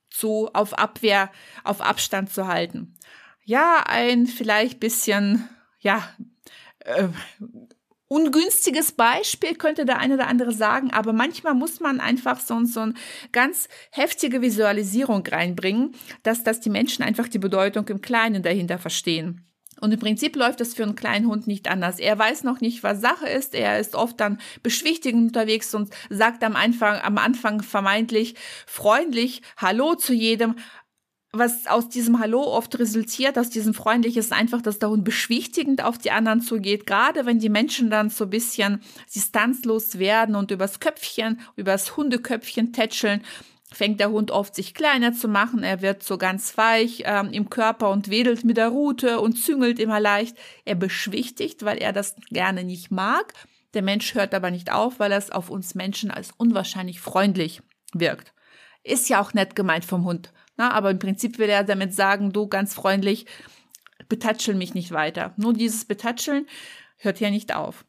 zu, 0.09 0.49
auf 0.53 0.73
Abwehr, 0.77 1.31
auf 1.63 1.81
Abstand 1.81 2.31
zu 2.31 2.47
halten. 2.47 2.95
Ja, 3.45 3.83
ein 3.87 4.27
vielleicht 4.27 4.79
bisschen, 4.79 5.47
ja, 5.79 6.07
äh, 6.79 7.07
ungünstiges 8.13 8.91
Beispiel, 8.91 9.55
könnte 9.55 9.85
der 9.85 9.97
eine 9.97 10.13
oder 10.13 10.27
andere 10.27 10.51
sagen, 10.51 10.91
aber 10.91 11.13
manchmal 11.13 11.55
muss 11.55 11.79
man 11.79 11.99
einfach 11.99 12.39
so, 12.39 12.63
so 12.65 12.81
eine 12.81 12.93
ganz 13.31 13.67
heftige 13.89 14.43
Visualisierung 14.43 15.25
reinbringen, 15.25 15.95
dass, 16.21 16.43
dass 16.43 16.59
die 16.59 16.69
Menschen 16.69 17.03
einfach 17.03 17.27
die 17.27 17.39
Bedeutung 17.39 17.87
im 17.87 18.01
Kleinen 18.01 18.43
dahinter 18.43 18.77
verstehen. 18.77 19.47
Und 19.81 19.91
im 19.91 19.99
Prinzip 19.99 20.35
läuft 20.35 20.61
das 20.61 20.75
für 20.75 20.83
einen 20.83 20.95
kleinen 20.95 21.27
Hund 21.27 21.47
nicht 21.47 21.67
anders. 21.67 21.99
Er 21.99 22.17
weiß 22.17 22.43
noch 22.43 22.61
nicht, 22.61 22.83
was 22.83 23.01
Sache 23.01 23.27
ist. 23.27 23.55
Er 23.55 23.79
ist 23.79 23.95
oft 23.95 24.19
dann 24.19 24.39
beschwichtigend 24.61 25.23
unterwegs 25.23 25.73
und 25.73 25.89
sagt 26.09 26.43
am 26.43 26.55
Anfang, 26.55 27.01
am 27.01 27.17
Anfang 27.17 27.63
vermeintlich 27.63 28.35
freundlich 28.67 29.41
Hallo 29.57 29.95
zu 29.95 30.13
jedem 30.13 30.55
was 31.35 31.65
aus 31.65 31.89
diesem 31.89 32.19
Hallo 32.19 32.43
oft 32.43 32.77
resultiert, 32.77 33.39
aus 33.39 33.49
diesem 33.49 33.73
Freundlichen, 33.73 34.19
ist 34.19 34.31
einfach, 34.31 34.61
dass 34.61 34.77
der 34.77 34.89
Hund 34.89 35.03
beschwichtigend 35.03 35.83
auf 35.83 35.97
die 35.97 36.11
anderen 36.11 36.41
zugeht. 36.41 36.85
Gerade 36.85 37.25
wenn 37.25 37.39
die 37.39 37.49
Menschen 37.49 37.89
dann 37.89 38.11
so 38.11 38.25
ein 38.25 38.29
bisschen 38.29 38.81
distanzlos 39.13 39.97
werden 39.97 40.35
und 40.35 40.51
übers 40.51 40.79
Köpfchen, 40.79 41.41
übers 41.55 41.97
Hundeköpfchen 41.97 42.71
tätscheln, 42.71 43.23
fängt 43.71 43.99
der 43.99 44.11
Hund 44.11 44.29
oft 44.29 44.53
sich 44.53 44.75
kleiner 44.75 45.13
zu 45.13 45.27
machen. 45.27 45.63
Er 45.63 45.81
wird 45.81 46.03
so 46.03 46.19
ganz 46.19 46.55
weich 46.55 47.01
ähm, 47.05 47.31
im 47.31 47.49
Körper 47.49 47.89
und 47.89 48.11
wedelt 48.11 48.45
mit 48.45 48.57
der 48.57 48.67
Rute 48.67 49.19
und 49.19 49.33
züngelt 49.33 49.79
immer 49.79 49.99
leicht. 49.99 50.37
Er 50.65 50.75
beschwichtigt, 50.75 51.65
weil 51.65 51.79
er 51.79 51.93
das 51.93 52.15
gerne 52.29 52.63
nicht 52.63 52.91
mag. 52.91 53.33
Der 53.73 53.81
Mensch 53.81 54.13
hört 54.13 54.35
aber 54.35 54.51
nicht 54.51 54.71
auf, 54.71 54.99
weil 54.99 55.11
es 55.11 55.31
auf 55.31 55.49
uns 55.49 55.73
Menschen 55.73 56.11
als 56.11 56.29
unwahrscheinlich 56.37 56.99
freundlich 57.01 57.63
wirkt. 57.91 58.33
Ist 58.83 59.09
ja 59.09 59.19
auch 59.19 59.33
nett 59.33 59.55
gemeint 59.55 59.85
vom 59.85 60.05
Hund. 60.05 60.31
Na, 60.57 60.71
aber 60.71 60.91
im 60.91 60.99
Prinzip 60.99 61.39
will 61.39 61.49
er 61.49 61.63
damit 61.63 61.93
sagen, 61.93 62.31
du 62.31 62.47
ganz 62.47 62.73
freundlich, 62.73 63.25
betatschel 64.09 64.55
mich 64.55 64.73
nicht 64.73 64.91
weiter. 64.91 65.33
Nur 65.37 65.53
dieses 65.53 65.85
Betatscheln 65.85 66.47
hört 66.97 67.19
ja 67.19 67.29
nicht 67.29 67.55
auf. 67.55 67.85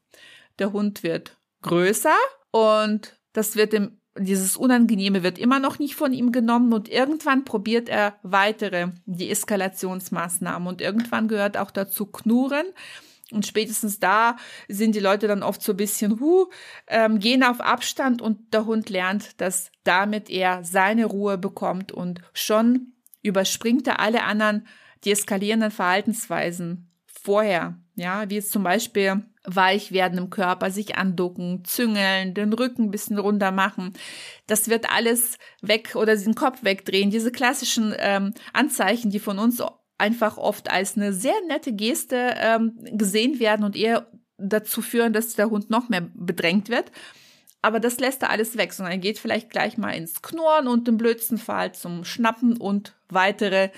Der 0.58 0.72
Hund 0.72 1.02
wird 1.02 1.36
größer 1.62 2.14
und 2.50 3.18
das 3.32 3.56
wird 3.56 3.72
dem 3.72 3.98
dieses 4.16 4.56
Unangenehme 4.56 5.24
wird 5.24 5.38
immer 5.38 5.58
noch 5.58 5.78
nicht 5.78 5.96
von 5.96 6.12
ihm 6.12 6.30
genommen 6.30 6.72
und 6.72 6.88
irgendwann 6.88 7.44
probiert 7.44 7.88
er 7.88 8.16
weitere 8.22 8.88
Deeskalationsmaßnahmen 9.06 10.68
und 10.68 10.80
irgendwann 10.80 11.26
gehört 11.26 11.56
auch 11.56 11.72
dazu 11.72 12.06
Knurren 12.06 12.66
Und 13.32 13.46
spätestens 13.46 13.98
da 13.98 14.36
sind 14.68 14.94
die 14.94 15.00
Leute 15.00 15.26
dann 15.28 15.42
oft 15.42 15.62
so 15.62 15.72
ein 15.72 15.76
bisschen, 15.76 16.20
huh, 16.20 16.46
ähm, 16.86 17.18
gehen 17.18 17.42
auf 17.42 17.60
Abstand 17.60 18.20
und 18.20 18.52
der 18.52 18.66
Hund 18.66 18.90
lernt, 18.90 19.40
dass 19.40 19.70
damit 19.82 20.28
er 20.30 20.62
seine 20.62 21.06
Ruhe 21.06 21.38
bekommt 21.38 21.90
und 21.90 22.20
schon 22.32 22.92
überspringt 23.22 23.86
er 23.86 24.00
alle 24.00 24.24
anderen 24.24 24.66
deeskalierenden 25.04 25.70
Verhaltensweisen 25.70 26.90
vorher. 27.06 27.78
Ja, 27.96 28.28
wie 28.28 28.36
es 28.36 28.50
zum 28.50 28.62
Beispiel 28.62 29.24
weich 29.44 29.92
werden 29.92 30.18
im 30.18 30.30
Körper, 30.30 30.70
sich 30.70 30.96
anducken, 30.96 31.64
züngeln, 31.64 32.34
den 32.34 32.52
Rücken 32.52 32.84
ein 32.84 32.90
bisschen 32.90 33.18
runter 33.18 33.52
machen. 33.52 33.92
Das 34.46 34.68
wird 34.68 34.90
alles 34.90 35.38
weg 35.60 35.94
oder 35.94 36.16
den 36.16 36.34
Kopf 36.34 36.64
wegdrehen. 36.64 37.10
Diese 37.10 37.30
klassischen 37.30 37.94
ähm, 37.98 38.34
Anzeichen, 38.52 39.10
die 39.10 39.20
von 39.20 39.38
uns 39.38 39.62
einfach 39.98 40.36
oft 40.36 40.70
als 40.70 40.96
eine 40.96 41.12
sehr 41.12 41.34
nette 41.46 41.72
Geste 41.72 42.34
ähm, 42.36 42.78
gesehen 42.92 43.38
werden 43.38 43.64
und 43.64 43.76
eher 43.76 44.10
dazu 44.38 44.82
führen, 44.82 45.12
dass 45.12 45.34
der 45.34 45.50
Hund 45.50 45.70
noch 45.70 45.88
mehr 45.88 46.08
bedrängt 46.14 46.68
wird. 46.68 46.90
Aber 47.62 47.80
das 47.80 47.98
lässt 47.98 48.22
er 48.22 48.30
alles 48.30 48.58
weg, 48.58 48.72
sondern 48.72 48.92
er 48.92 48.98
geht 48.98 49.18
vielleicht 49.18 49.48
gleich 49.48 49.78
mal 49.78 49.92
ins 49.92 50.20
Knurren 50.20 50.68
und 50.68 50.86
im 50.86 50.98
blödsten 50.98 51.38
Fall 51.38 51.72
zum 51.72 52.04
Schnappen 52.04 52.58
und 52.58 52.94
weitere 53.08 53.70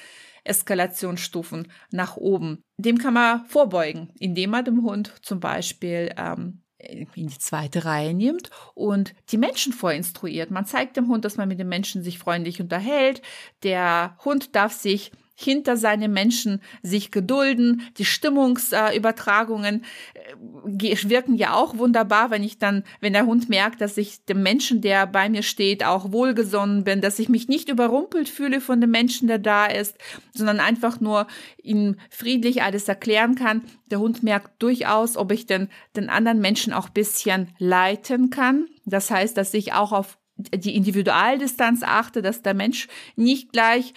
Eskalationsstufen 0.42 1.68
nach 1.90 2.16
oben. 2.16 2.62
Dem 2.78 2.98
kann 2.98 3.14
man 3.14 3.44
vorbeugen, 3.46 4.10
indem 4.18 4.50
man 4.50 4.64
dem 4.64 4.82
Hund 4.82 5.12
zum 5.22 5.40
Beispiel 5.40 6.12
ähm, 6.16 6.62
in 6.78 7.28
die 7.28 7.38
zweite 7.38 7.84
Reihe 7.84 8.14
nimmt 8.14 8.50
und 8.74 9.14
die 9.30 9.38
Menschen 9.38 9.72
vorinstruiert. 9.72 10.50
Man 10.50 10.66
zeigt 10.66 10.96
dem 10.96 11.08
Hund, 11.08 11.24
dass 11.24 11.36
man 11.36 11.48
mit 11.48 11.58
dem 11.58 11.68
Menschen 11.68 12.02
sich 12.02 12.18
freundlich 12.18 12.60
unterhält. 12.60 13.22
Der 13.62 14.16
Hund 14.24 14.54
darf 14.54 14.72
sich 14.72 15.12
hinter 15.38 15.76
seine 15.76 16.08
Menschen 16.08 16.62
sich 16.82 17.10
gedulden. 17.10 17.82
Die 17.98 18.06
Stimmungsübertragungen 18.06 19.84
äh, 20.14 21.08
wirken 21.08 21.36
ja 21.36 21.54
auch 21.54 21.76
wunderbar, 21.76 22.30
wenn 22.30 22.42
ich 22.42 22.58
dann, 22.58 22.84
wenn 23.00 23.12
der 23.12 23.26
Hund 23.26 23.50
merkt, 23.50 23.82
dass 23.82 23.98
ich 23.98 24.24
dem 24.24 24.42
Menschen, 24.42 24.80
der 24.80 25.06
bei 25.06 25.28
mir 25.28 25.42
steht, 25.42 25.84
auch 25.84 26.10
wohlgesonnen 26.10 26.84
bin, 26.84 27.02
dass 27.02 27.18
ich 27.18 27.28
mich 27.28 27.48
nicht 27.48 27.68
überrumpelt 27.68 28.30
fühle 28.30 28.62
von 28.62 28.80
dem 28.80 28.90
Menschen, 28.90 29.28
der 29.28 29.38
da 29.38 29.66
ist, 29.66 29.96
sondern 30.32 30.58
einfach 30.58 31.00
nur 31.00 31.26
ihm 31.62 31.96
friedlich 32.08 32.62
alles 32.62 32.88
erklären 32.88 33.34
kann. 33.34 33.62
Der 33.90 34.00
Hund 34.00 34.22
merkt 34.22 34.62
durchaus, 34.62 35.18
ob 35.18 35.32
ich 35.32 35.44
denn 35.44 35.68
den 35.94 36.08
anderen 36.08 36.40
Menschen 36.40 36.72
auch 36.72 36.88
bisschen 36.88 37.50
leiten 37.58 38.30
kann. 38.30 38.66
Das 38.86 39.10
heißt, 39.10 39.36
dass 39.36 39.52
ich 39.52 39.74
auch 39.74 39.92
auf 39.92 40.16
die 40.36 40.76
Individualdistanz 40.76 41.82
achte, 41.82 42.22
dass 42.22 42.42
der 42.42 42.54
Mensch 42.54 42.88
nicht 43.16 43.52
gleich 43.52 43.94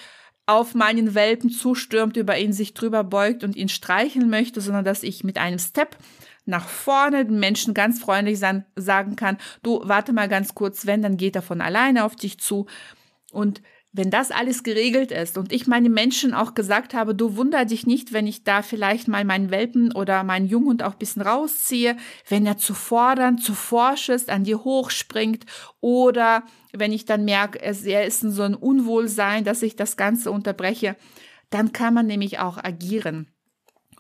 auf 0.49 0.73
meinen 0.73 1.13
Welpen 1.13 1.49
zustürmt, 1.49 2.17
über 2.17 2.37
ihn 2.37 2.53
sich 2.53 2.73
drüber 2.73 3.03
beugt 3.03 3.43
und 3.43 3.55
ihn 3.55 3.69
streicheln 3.69 4.29
möchte, 4.29 4.61
sondern 4.61 4.83
dass 4.83 5.03
ich 5.03 5.23
mit 5.23 5.37
einem 5.37 5.59
Step 5.59 5.95
nach 6.45 6.67
vorne 6.67 7.25
den 7.25 7.39
Menschen 7.39 7.75
ganz 7.75 7.99
freundlich 7.99 8.39
sein, 8.39 8.65
sagen 8.75 9.15
kann, 9.15 9.37
du 9.61 9.81
warte 9.83 10.13
mal 10.13 10.27
ganz 10.27 10.55
kurz, 10.55 10.87
wenn, 10.87 11.03
dann 11.03 11.17
geht 11.17 11.35
er 11.35 11.43
von 11.43 11.61
alleine 11.61 12.03
auf 12.03 12.15
dich 12.15 12.39
zu. 12.39 12.65
Und 13.31 13.61
wenn 13.91 14.11
das 14.11 14.29
alles 14.29 14.61
geregelt 14.63 15.11
ist 15.11 15.37
und 15.37 15.51
ich 15.51 15.65
meine 15.65 15.89
Menschen 15.89 16.33
auch 16.35 16.53
gesagt 16.53 16.93
habe, 16.93 17.15
du 17.15 17.35
wunder 17.35 17.65
dich 17.65 17.87
nicht, 17.87 18.13
wenn 18.13 18.27
ich 18.27 18.43
da 18.43 18.61
vielleicht 18.61 19.07
mal 19.07 19.25
meinen 19.25 19.49
Welpen 19.49 19.91
oder 19.91 20.23
meinen 20.23 20.45
Junghund 20.45 20.83
auch 20.83 20.93
ein 20.93 20.99
bisschen 20.99 21.23
rausziehe, 21.23 21.97
wenn 22.27 22.45
er 22.45 22.57
zu 22.57 22.75
fordern, 22.75 23.39
zu 23.39 23.55
forsch 23.55 24.09
ist, 24.09 24.29
an 24.29 24.43
dir 24.43 24.63
hochspringt 24.63 25.45
oder 25.81 26.43
wenn 26.71 26.93
ich 26.93 27.05
dann 27.05 27.25
merke, 27.25 27.59
er 27.59 28.05
ist 28.05 28.23
in 28.23 28.31
so 28.31 28.43
ein 28.43 28.53
Unwohlsein, 28.53 29.43
dass 29.43 29.63
ich 29.63 29.75
das 29.75 29.97
Ganze 29.97 30.29
unterbreche, 30.29 30.95
dann 31.49 31.71
kann 31.73 31.95
man 31.95 32.05
nämlich 32.05 32.37
auch 32.37 32.63
agieren 32.63 33.27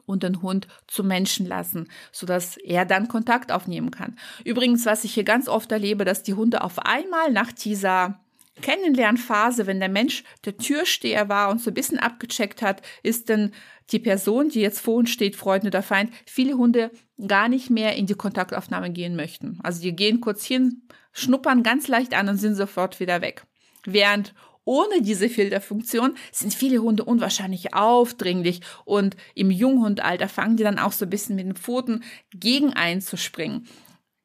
und 0.05 0.21
den 0.21 0.43
Hund 0.43 0.67
zu 0.87 1.03
Menschen 1.03 1.47
lassen, 1.47 1.87
sodass 2.11 2.57
er 2.57 2.85
dann 2.85 3.07
Kontakt 3.07 3.51
aufnehmen 3.51 3.89
kann. 3.89 4.17
Übrigens, 4.43 4.85
was 4.85 5.03
ich 5.03 5.15
hier 5.15 5.23
ganz 5.23 5.47
oft 5.47 5.71
erlebe, 5.71 6.05
dass 6.05 6.21
die 6.21 6.35
Hunde 6.35 6.63
auf 6.63 6.79
einmal 6.79 7.31
nach 7.31 7.51
dieser 7.51 8.19
Kennenlernphase, 8.61 9.67
wenn 9.67 9.79
der 9.79 9.89
Mensch 9.89 10.23
der 10.45 10.57
Türsteher 10.57 11.29
war 11.29 11.49
und 11.49 11.61
so 11.61 11.71
ein 11.71 11.73
bisschen 11.73 11.99
abgecheckt 11.99 12.61
hat, 12.61 12.81
ist 13.03 13.29
denn 13.29 13.51
die 13.91 13.99
Person, 13.99 14.49
die 14.49 14.61
jetzt 14.61 14.79
vor 14.79 14.95
uns 14.95 15.09
steht, 15.09 15.35
Freund 15.35 15.65
oder 15.65 15.81
Feind, 15.81 16.11
viele 16.25 16.55
Hunde 16.55 16.91
gar 17.27 17.49
nicht 17.49 17.69
mehr 17.69 17.95
in 17.95 18.05
die 18.05 18.13
Kontaktaufnahme 18.13 18.91
gehen 18.91 19.15
möchten. 19.15 19.59
Also 19.63 19.81
die 19.81 19.95
gehen 19.95 20.21
kurz 20.21 20.45
hin, 20.45 20.83
schnuppern 21.11 21.63
ganz 21.63 21.87
leicht 21.87 22.13
an 22.13 22.29
und 22.29 22.37
sind 22.37 22.55
sofort 22.55 22.99
wieder 22.99 23.21
weg. 23.21 23.45
Während 23.85 24.33
ohne 24.65 25.01
diese 25.01 25.29
Filterfunktion 25.29 26.15
sind 26.31 26.53
viele 26.53 26.79
Hunde 26.79 27.03
unwahrscheinlich 27.03 27.73
aufdringlich 27.73 28.61
und 28.85 29.15
im 29.33 29.49
Junghundalter 29.49 30.29
fangen 30.29 30.57
die 30.57 30.63
dann 30.63 30.77
auch 30.77 30.91
so 30.91 31.05
ein 31.05 31.09
bisschen 31.09 31.35
mit 31.35 31.45
den 31.45 31.55
Pfoten 31.55 32.03
gegen 32.31 32.73
einzuspringen. 32.73 33.67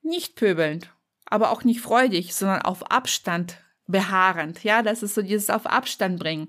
Nicht 0.03 0.37
pöbelnd, 0.37 0.91
aber 1.25 1.51
auch 1.51 1.65
nicht 1.65 1.81
freudig, 1.81 2.35
sondern 2.35 2.61
auf 2.61 2.91
Abstand 2.91 3.64
beharrend. 3.87 4.65
Ja, 4.65 4.83
das 4.83 5.03
ist 5.03 5.15
so 5.15 5.23
dieses 5.23 5.51
auf 5.51 5.67
Abstand 5.67 6.19
bringen. 6.19 6.49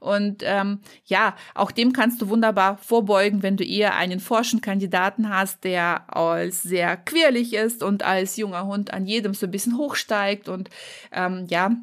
Und 0.00 0.42
ähm, 0.46 0.80
ja, 1.04 1.36
auch 1.54 1.70
dem 1.70 1.92
kannst 1.92 2.22
du 2.22 2.28
wunderbar 2.28 2.78
vorbeugen, 2.78 3.42
wenn 3.42 3.58
du 3.58 3.64
eher 3.64 3.94
einen 3.96 4.18
forschen 4.18 4.62
Kandidaten 4.62 5.28
hast, 5.28 5.62
der 5.64 6.16
als 6.16 6.62
sehr 6.62 6.96
quirlig 6.96 7.52
ist 7.52 7.82
und 7.82 8.02
als 8.02 8.38
junger 8.38 8.66
Hund 8.66 8.94
an 8.94 9.06
jedem 9.06 9.34
so 9.34 9.46
ein 9.46 9.50
bisschen 9.50 9.76
hochsteigt 9.76 10.48
und 10.48 10.70
ähm, 11.12 11.46
ja, 11.50 11.76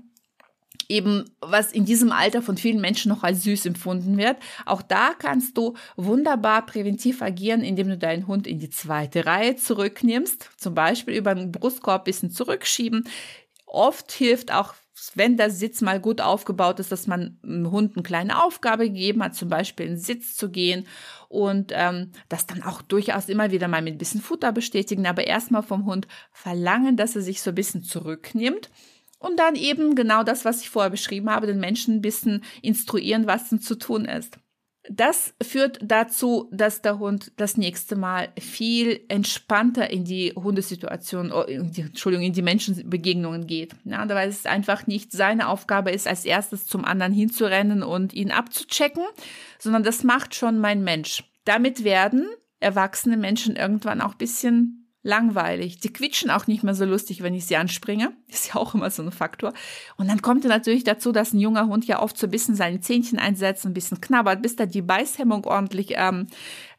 eben 0.89 1.25
was 1.42 1.72
in 1.72 1.86
diesem 1.86 2.12
Alter 2.12 2.42
von 2.42 2.58
vielen 2.58 2.82
Menschen 2.82 3.10
noch 3.10 3.24
als 3.24 3.44
süß 3.44 3.66
empfunden 3.68 4.18
wird. 4.18 4.38
Auch 4.66 4.82
da 4.82 5.12
kannst 5.18 5.58
du 5.58 5.75
wunderbar 5.96 6.66
präventiv 6.66 7.22
agieren, 7.22 7.62
indem 7.62 7.89
du 7.89 7.98
deinen 7.98 8.25
Hund 8.27 8.48
in 8.48 8.60
die 8.60 8.70
zweite 8.70 9.25
Reihe 9.25 9.58
zurücknimmst, 9.58 10.50
zum 10.58 10.74
Beispiel 10.74 11.16
über 11.16 11.36
den 11.36 11.51
Brustkorb 11.51 12.06
bisschen 12.06 12.32
zurückschieben. 12.32 13.08
Oft 13.66 14.12
hilft 14.12 14.54
auch 14.54 14.74
wenn 15.16 15.38
der 15.38 15.50
Sitz 15.50 15.82
mal 15.82 16.00
gut 16.00 16.22
aufgebaut 16.22 16.80
ist, 16.80 16.92
dass 16.92 17.08
man 17.08 17.39
dem 17.44 17.72
Hund 17.72 17.96
eine 17.96 18.04
kleine 18.04 18.44
Aufgabe 18.44 18.86
gegeben 18.86 19.24
hat, 19.24 19.36
zum 19.36 19.50
Beispiel 19.50 19.86
in 19.86 19.94
den 19.94 20.00
Sitz 20.00 20.36
zu 20.36 20.50
gehen 20.50 20.88
und 21.30 21.72
ähm, 21.74 22.12
das 22.30 22.46
dann 22.46 22.63
auch 22.63 22.82
durchaus 22.82 23.30
immer 23.30 23.51
wieder 23.51 23.68
mal 23.68 23.82
mit 23.82 23.96
ein 23.96 24.00
bisschen 24.00 24.22
Futter 24.22 24.51
bestätigen, 24.51 25.06
aber 25.06 25.25
erstmal 25.25 25.63
vom 25.63 25.86
Hund 25.86 26.08
verlangen, 26.32 26.98
dass 26.98 27.16
er 27.16 27.22
sich 27.22 27.42
so 27.42 27.51
ein 27.51 27.56
bisschen 27.56 27.84
zurücknimmt. 27.84 28.70
Und 29.20 29.39
dann 29.39 29.56
eben 29.56 29.96
genau 29.96 30.24
das, 30.24 30.46
was 30.46 30.62
ich 30.62 30.70
vorher 30.70 30.92
beschrieben 30.92 31.30
habe, 31.32 31.48
den 31.48 31.60
Menschen 31.60 31.96
ein 31.96 32.01
bisschen 32.01 32.44
instruieren, 32.62 33.25
was 33.25 33.50
denn 33.50 33.60
zu 33.60 33.75
tun 33.75 34.06
ist. 34.06 34.38
Das 34.89 35.34
führt 35.41 35.79
dazu, 35.82 36.50
dass 36.51 36.82
der 36.82 37.00
Hund 37.00 37.32
das 37.36 37.58
nächste 37.58 37.96
Mal 37.96 38.29
viel 38.39 39.01
entspannter 39.10 39.89
in 39.89 40.06
die 40.06 40.34
Hundesituation, 40.34 41.32
oh, 41.32 41.41
in 41.41 41.72
die, 41.72 41.82
Entschuldigung, 41.82 42.25
in 42.25 42.34
die 42.34 42.41
Menschenbegegnungen 42.41 43.48
geht. 43.48 43.75
Ja, 43.84 44.08
weil 44.08 44.29
es 44.29 44.46
einfach 44.46 44.88
nicht 44.88 45.12
seine 45.12 45.50
Aufgabe 45.50 45.91
ist, 45.91 46.08
als 46.08 46.25
erstes 46.25 46.65
zum 46.65 46.86
anderen 46.86 47.13
hinzurennen 47.13 47.84
und 47.84 48.13
ihn 48.13 48.32
abzuchecken, 48.32 49.03
sondern 49.60 49.84
das 49.84 50.03
macht 50.03 50.36
schon 50.36 50.60
mein 50.60 50.84
Mensch. 50.84 51.24
Damit 51.44 51.84
werden 51.84 52.25
erwachsene 52.60 53.17
Menschen 53.17 53.56
irgendwann 53.56 54.01
auch 54.01 54.15
bisschen 54.15 54.87
langweilig. 55.07 55.79
Die 55.79 55.91
quitschen 55.91 56.29
auch 56.29 56.47
nicht 56.47 56.63
mehr 56.63 56.75
so 56.75 56.85
lustig, 56.85 57.23
wenn 57.23 57.33
ich 57.33 57.45
sie 57.45 57.55
anspringe. 57.55 58.11
Ist 58.27 58.49
ja 58.49 58.55
auch 58.57 58.75
immer 58.75 58.91
so 58.91 59.01
ein 59.01 59.11
Faktor. 59.11 59.53
Und 59.95 60.09
dann 60.09 60.21
kommt 60.21 60.43
natürlich 60.43 60.83
dazu, 60.83 61.11
dass 61.11 61.33
ein 61.33 61.39
junger 61.39 61.67
Hund 61.67 61.85
ja 61.85 62.01
oft 62.01 62.17
so 62.17 62.27
ein 62.27 62.31
bisschen 62.31 62.55
seine 62.55 62.81
Zähnchen 62.81 63.17
einsetzt, 63.17 63.65
ein 63.65 63.73
bisschen 63.73 64.01
knabbert, 64.01 64.41
bis 64.41 64.57
da 64.57 64.65
die 64.65 64.81
Beißhemmung 64.81 65.45
ordentlich 65.45 65.93
ähm, 65.95 66.27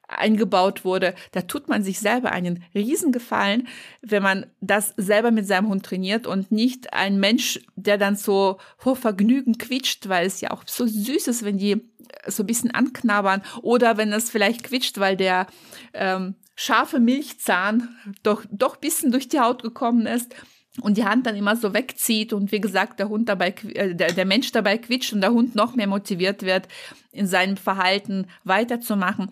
eingebaut 0.09 0.85
wurde. 0.85 1.15
Da 1.33 1.43
tut 1.43 1.69
man 1.69 1.83
sich 1.83 2.01
selber 2.01 2.31
einen 2.31 2.63
Riesengefallen, 2.75 3.67
wenn 4.03 4.23
man 4.23 4.47
das 4.61 4.95
selber 4.97 5.31
mit 5.31 5.47
seinem 5.47 5.69
Hund 5.69 5.85
trainiert 5.85 6.27
und 6.27 6.53
nicht 6.53 6.93
ein 6.93 7.19
Mensch, 7.19 7.61
der 7.77 7.99
dann 7.99 8.17
so 8.17 8.59
vor 8.77 8.97
Vergnügen 8.97 9.59
quietscht, 9.59 10.09
weil 10.09 10.27
es 10.27 10.41
ja 10.41 10.51
auch 10.51 10.65
so 10.67 10.87
süß 10.87 11.29
ist, 11.29 11.45
wenn 11.45 11.59
die 11.59 11.83
so 12.27 12.43
ein 12.43 12.47
bisschen 12.47 12.71
anknabbern 12.71 13.43
oder 13.63 13.97
wenn 13.97 14.13
es 14.13 14.31
vielleicht 14.31 14.65
quitscht, 14.65 14.99
weil 14.99 15.17
der 15.17 15.47
ähm, 15.93 16.35
scharfe 16.61 16.99
Milchzahn 16.99 17.97
doch, 18.25 18.45
doch 18.51 18.77
bisschen 18.77 19.13
durch 19.13 19.29
die 19.29 19.39
Haut 19.39 19.63
gekommen 19.63 20.07
ist 20.07 20.35
und 20.81 20.97
die 20.97 21.05
Hand 21.05 21.25
dann 21.25 21.37
immer 21.37 21.55
so 21.55 21.73
wegzieht 21.73 22.33
und 22.33 22.51
wie 22.51 22.61
gesagt 22.61 22.99
der 22.99 23.09
Hund 23.09 23.29
dabei 23.29 23.55
äh, 23.75 23.95
der, 23.95 24.13
der 24.13 24.25
Mensch 24.25 24.51
dabei 24.51 24.77
quitscht 24.77 25.13
und 25.13 25.21
der 25.21 25.33
Hund 25.33 25.55
noch 25.55 25.77
mehr 25.77 25.87
motiviert 25.87 26.43
wird 26.43 26.67
in 27.13 27.29
seinem 27.29 27.57
Verhalten 27.57 28.27
weiterzumachen 28.43 29.31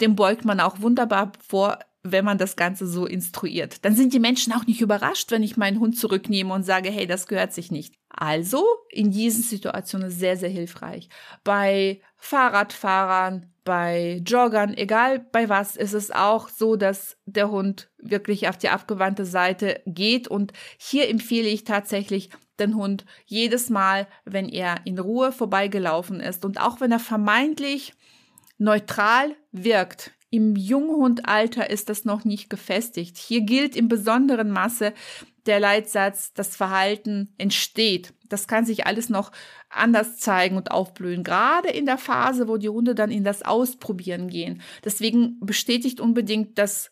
dem 0.00 0.16
beugt 0.16 0.46
man 0.46 0.60
auch 0.60 0.80
wunderbar 0.80 1.32
vor 1.46 1.78
wenn 2.04 2.24
man 2.24 2.36
das 2.36 2.56
Ganze 2.56 2.88
so 2.88 3.06
instruiert. 3.06 3.84
Dann 3.84 3.94
sind 3.94 4.12
die 4.12 4.18
Menschen 4.18 4.52
auch 4.52 4.66
nicht 4.66 4.80
überrascht, 4.80 5.30
wenn 5.30 5.44
ich 5.44 5.56
meinen 5.56 5.78
Hund 5.78 5.96
zurücknehme 5.96 6.52
und 6.52 6.64
sage, 6.64 6.90
hey, 6.90 7.06
das 7.06 7.28
gehört 7.28 7.52
sich 7.52 7.70
nicht. 7.70 7.94
Also 8.08 8.64
in 8.90 9.12
diesen 9.12 9.44
Situationen 9.44 10.10
sehr, 10.10 10.36
sehr 10.36 10.48
hilfreich. 10.48 11.08
Bei 11.44 12.00
Fahrradfahrern, 12.24 13.52
bei 13.64 14.22
Joggern, 14.24 14.74
egal 14.76 15.18
bei 15.18 15.48
was, 15.48 15.76
ist 15.76 15.92
es 15.92 16.10
auch 16.12 16.48
so, 16.48 16.76
dass 16.76 17.16
der 17.26 17.50
Hund 17.50 17.90
wirklich 17.98 18.48
auf 18.48 18.56
die 18.56 18.68
abgewandte 18.68 19.24
Seite 19.24 19.80
geht. 19.86 20.28
Und 20.28 20.52
hier 20.78 21.08
empfehle 21.08 21.48
ich 21.48 21.64
tatsächlich 21.64 22.30
den 22.60 22.76
Hund 22.76 23.04
jedes 23.26 23.70
Mal, 23.70 24.06
wenn 24.24 24.48
er 24.48 24.76
in 24.84 24.98
Ruhe 24.98 25.32
vorbeigelaufen 25.32 26.20
ist 26.20 26.44
und 26.44 26.60
auch 26.60 26.80
wenn 26.80 26.92
er 26.92 27.00
vermeintlich 27.00 27.92
neutral 28.56 29.34
wirkt, 29.50 30.12
Im 30.30 30.56
Junghundalter 30.56 31.68
ist 31.68 31.90
das 31.90 32.06
noch 32.06 32.24
nicht 32.24 32.48
gefestigt. 32.48 33.18
Hier 33.18 33.42
gilt 33.42 33.76
im 33.76 33.88
besonderen 33.88 34.50
Maße 34.50 34.94
der 35.44 35.60
Leitsatz, 35.60 36.32
das 36.32 36.56
Verhalten 36.56 37.34
entsteht. 37.36 38.14
Das 38.32 38.46
kann 38.46 38.64
sich 38.64 38.86
alles 38.86 39.08
noch 39.08 39.32
anders 39.68 40.18
zeigen 40.18 40.56
und 40.56 40.70
aufblühen, 40.70 41.24
gerade 41.24 41.68
in 41.68 41.86
der 41.86 41.98
Phase, 41.98 42.48
wo 42.48 42.56
die 42.56 42.68
Hunde 42.68 42.94
dann 42.94 43.10
in 43.10 43.24
das 43.24 43.42
Ausprobieren 43.42 44.28
gehen. 44.28 44.62
Deswegen 44.84 45.38
bestätigt 45.40 46.00
unbedingt 46.00 46.58
das 46.58 46.90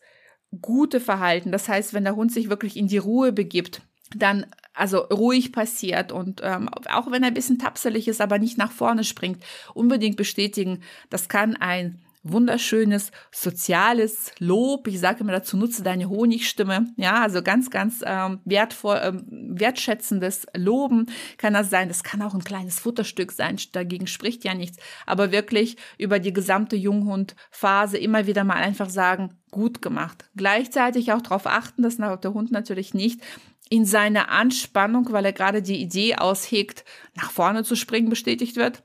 gute 0.61 0.99
Verhalten. 0.99 1.51
Das 1.51 1.69
heißt, 1.69 1.93
wenn 1.93 2.03
der 2.03 2.15
Hund 2.15 2.31
sich 2.31 2.49
wirklich 2.49 2.75
in 2.77 2.87
die 2.87 2.97
Ruhe 2.97 3.31
begibt, 3.31 3.81
dann 4.15 4.45
also 4.73 4.99
ruhig 4.99 5.51
passiert 5.51 6.11
und 6.11 6.41
ähm, 6.43 6.69
auch 6.89 7.11
wenn 7.11 7.23
er 7.23 7.27
ein 7.27 7.33
bisschen 7.33 7.59
tapselig 7.59 8.07
ist, 8.07 8.21
aber 8.21 8.39
nicht 8.39 8.57
nach 8.57 8.71
vorne 8.71 9.03
springt, 9.03 9.43
unbedingt 9.73 10.17
bestätigen. 10.17 10.81
Das 11.09 11.29
kann 11.29 11.55
ein 11.55 12.01
wunderschönes 12.23 13.11
soziales 13.31 14.31
Lob. 14.39 14.87
Ich 14.87 14.99
sage 14.99 15.21
immer 15.21 15.31
dazu, 15.31 15.57
nutze 15.57 15.83
deine 15.83 16.09
Honigstimme. 16.09 16.87
Ja, 16.97 17.21
also 17.21 17.41
ganz, 17.41 17.69
ganz 17.69 18.01
ähm, 18.05 18.39
wertvoll, 18.45 18.99
ähm, 19.03 19.25
wertschätzendes 19.29 20.45
Loben 20.55 21.07
kann 21.37 21.53
das 21.53 21.69
sein. 21.69 21.87
Das 21.87 22.03
kann 22.03 22.21
auch 22.21 22.33
ein 22.33 22.43
kleines 22.43 22.79
Futterstück 22.79 23.31
sein. 23.31 23.57
Dagegen 23.71 24.07
spricht 24.07 24.43
ja 24.43 24.53
nichts. 24.53 24.77
Aber 25.05 25.31
wirklich 25.31 25.77
über 25.97 26.19
die 26.19 26.33
gesamte 26.33 26.75
Junghundphase 26.75 27.97
immer 27.97 28.27
wieder 28.27 28.43
mal 28.43 28.57
einfach 28.57 28.89
sagen, 28.89 29.37
gut 29.49 29.81
gemacht. 29.81 30.29
Gleichzeitig 30.35 31.11
auch 31.11 31.21
darauf 31.21 31.45
achten, 31.45 31.83
dass 31.83 31.97
der 31.97 32.33
Hund 32.33 32.51
natürlich 32.51 32.93
nicht 32.93 33.21
in 33.69 33.85
seiner 33.85 34.29
Anspannung, 34.29 35.11
weil 35.11 35.25
er 35.25 35.33
gerade 35.33 35.61
die 35.61 35.81
Idee 35.81 36.15
aushegt, 36.15 36.83
nach 37.15 37.31
vorne 37.31 37.63
zu 37.63 37.75
springen, 37.75 38.09
bestätigt 38.09 38.57
wird, 38.57 38.83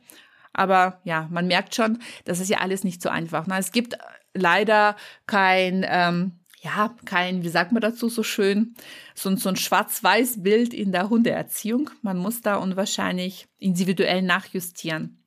aber 0.57 1.01
ja, 1.05 1.29
man 1.31 1.47
merkt 1.47 1.75
schon, 1.75 1.99
das 2.25 2.41
ist 2.41 2.51
ja 2.51 2.59
alles 2.59 2.85
nicht 2.85 3.03
so 3.03 3.09
einfach. 3.09 3.47
Ne? 3.47 3.57
Es 3.59 3.73
gibt 3.73 3.97
leider 4.35 4.97
kein, 5.27 5.85
ähm, 5.89 6.33
ja, 6.61 6.95
kein, 7.05 7.43
wie 7.43 7.49
sagt 7.49 7.73
man 7.73 7.83
dazu 7.83 8.09
so 8.09 8.23
schön, 8.23 8.75
so, 9.15 9.35
so 9.37 9.49
ein 9.49 9.57
Schwarz-Weiß-Bild 9.57 10.75
in 10.75 10.93
der 10.93 11.11
Hundeerziehung. 11.11 11.91
Man 12.03 12.17
muss 12.17 12.41
da 12.41 12.57
unwahrscheinlich 12.57 13.47
individuell 13.59 14.23
nachjustieren. 14.23 15.23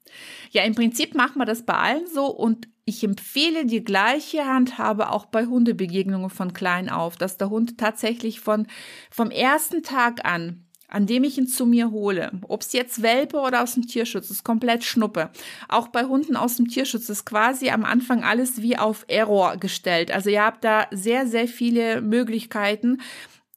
Ja, 0.52 0.64
im 0.64 0.76
Prinzip 0.76 1.14
machen 1.14 1.38
wir 1.38 1.46
das 1.46 1.66
bei 1.66 1.76
allen 1.76 2.08
so 2.08 2.26
und 2.26 2.68
ich 2.86 3.04
empfehle 3.04 3.68
die 3.68 3.84
gleiche 3.84 4.46
Handhabe 4.46 5.12
auch 5.12 5.28
bei 5.28 5.46
Hundebegegnungen 5.46 6.32
von 6.32 6.54
klein 6.54 6.90
auf, 6.90 7.18
dass 7.18 7.38
der 7.38 7.52
Hund 7.52 7.78
tatsächlich 7.78 8.40
von, 8.40 8.66
vom 9.12 9.30
ersten 9.30 9.84
Tag 9.84 10.26
an 10.26 10.66
an 10.90 11.06
dem 11.06 11.24
ich 11.24 11.38
ihn 11.38 11.48
zu 11.48 11.66
mir 11.66 11.92
hole, 11.92 12.32
ob 12.48 12.62
es 12.62 12.74
jetzt 12.74 13.02
Welpe 13.02 13.38
oder 13.38 13.64
aus 13.64 13.76
dem 13.76 13.88
Tierschutz 13.88 14.30
ist, 14.30 14.44
komplett 14.44 14.84
Schnuppe. 14.84 15.30
Auch 15.68 15.88
bei 15.88 16.06
Hunden 16.06 16.36
aus 16.36 16.58
dem 16.58 16.68
Tierschutz 16.68 17.10
ist 17.10 17.26
quasi 17.26 17.70
am 17.70 17.86
Anfang 17.86 18.24
alles 18.24 18.62
wie 18.62 18.78
auf 18.78 19.06
Error 19.08 19.58
gestellt. 19.58 20.12
Also 20.12 20.30
ihr 20.30 20.44
habt 20.44 20.64
da 20.64 20.88
sehr, 20.92 21.28
sehr 21.28 21.48
viele 21.48 22.02
Möglichkeiten, 22.02 23.02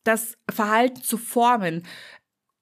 das 0.04 0.36
Verhalten 0.50 1.02
zu 1.02 1.16
formen 1.16 1.82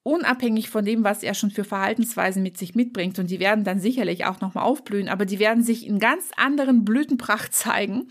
unabhängig 0.03 0.71
von 0.71 0.85
dem, 0.85 1.05
was 1.05 1.23
er 1.23 1.35
schon 1.35 1.51
für 1.51 1.65
Verhaltensweisen 1.65 2.43
mit 2.43 2.57
sich 2.57 2.75
mitbringt. 2.75 3.19
Und 3.19 3.31
die 3.31 3.41
werden 3.41 3.65
dann 3.65 3.81
sicherlich 3.81 4.25
auch 4.25 4.41
nochmal 4.41 4.65
aufblühen, 4.65 5.09
aber 5.09 5.27
die 5.27 5.39
werden 5.39 5.63
sich 5.63 5.87
in 5.87 5.99
ganz 5.99 6.31
anderen 6.37 6.85
Blütenpracht 6.85 7.53
zeigen, 7.55 8.09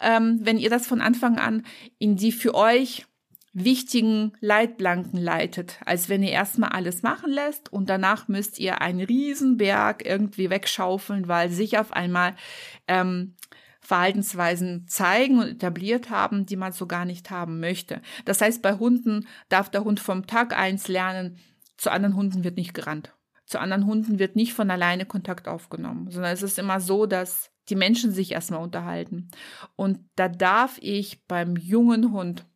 ähm, 0.00 0.40
wenn 0.42 0.58
ihr 0.58 0.70
das 0.70 0.86
von 0.86 1.00
Anfang 1.00 1.38
an 1.38 1.64
in 1.98 2.16
die 2.16 2.32
für 2.32 2.54
euch 2.54 3.06
wichtigen 3.52 4.32
Leitplanken 4.40 5.20
leitet, 5.20 5.80
als 5.84 6.08
wenn 6.08 6.22
ihr 6.22 6.30
erstmal 6.30 6.70
alles 6.70 7.02
machen 7.02 7.32
lässt 7.32 7.72
und 7.72 7.90
danach 7.90 8.28
müsst 8.28 8.58
ihr 8.58 8.80
einen 8.80 9.00
Riesenberg 9.00 10.06
irgendwie 10.06 10.50
wegschaufeln, 10.50 11.26
weil 11.26 11.50
sich 11.50 11.78
auf 11.78 11.92
einmal 11.92 12.36
ähm, 12.86 13.34
Verhaltensweisen 13.80 14.86
zeigen 14.86 15.40
und 15.40 15.48
etabliert 15.48 16.10
haben, 16.10 16.46
die 16.46 16.56
man 16.56 16.72
so 16.72 16.86
gar 16.86 17.04
nicht 17.04 17.30
haben 17.30 17.58
möchte. 17.58 18.02
Das 18.24 18.40
heißt, 18.40 18.62
bei 18.62 18.74
Hunden 18.74 19.26
darf 19.48 19.68
der 19.68 19.84
Hund 19.84 19.98
vom 19.98 20.26
Tag 20.26 20.56
eins 20.56 20.86
lernen, 20.86 21.38
zu 21.76 21.90
anderen 21.90 22.14
Hunden 22.14 22.44
wird 22.44 22.56
nicht 22.56 22.74
gerannt. 22.74 23.14
Zu 23.46 23.58
anderen 23.58 23.86
Hunden 23.86 24.20
wird 24.20 24.36
nicht 24.36 24.52
von 24.52 24.70
alleine 24.70 25.06
Kontakt 25.06 25.48
aufgenommen, 25.48 26.10
sondern 26.10 26.32
es 26.32 26.42
ist 26.42 26.58
immer 26.58 26.78
so, 26.78 27.06
dass 27.06 27.50
die 27.68 27.74
Menschen 27.74 28.12
sich 28.12 28.32
erstmal 28.32 28.62
unterhalten. 28.62 29.30
Und 29.74 29.98
da 30.14 30.28
darf 30.28 30.78
ich 30.80 31.26
beim 31.26 31.56
jungen 31.56 32.12
Hund 32.12 32.46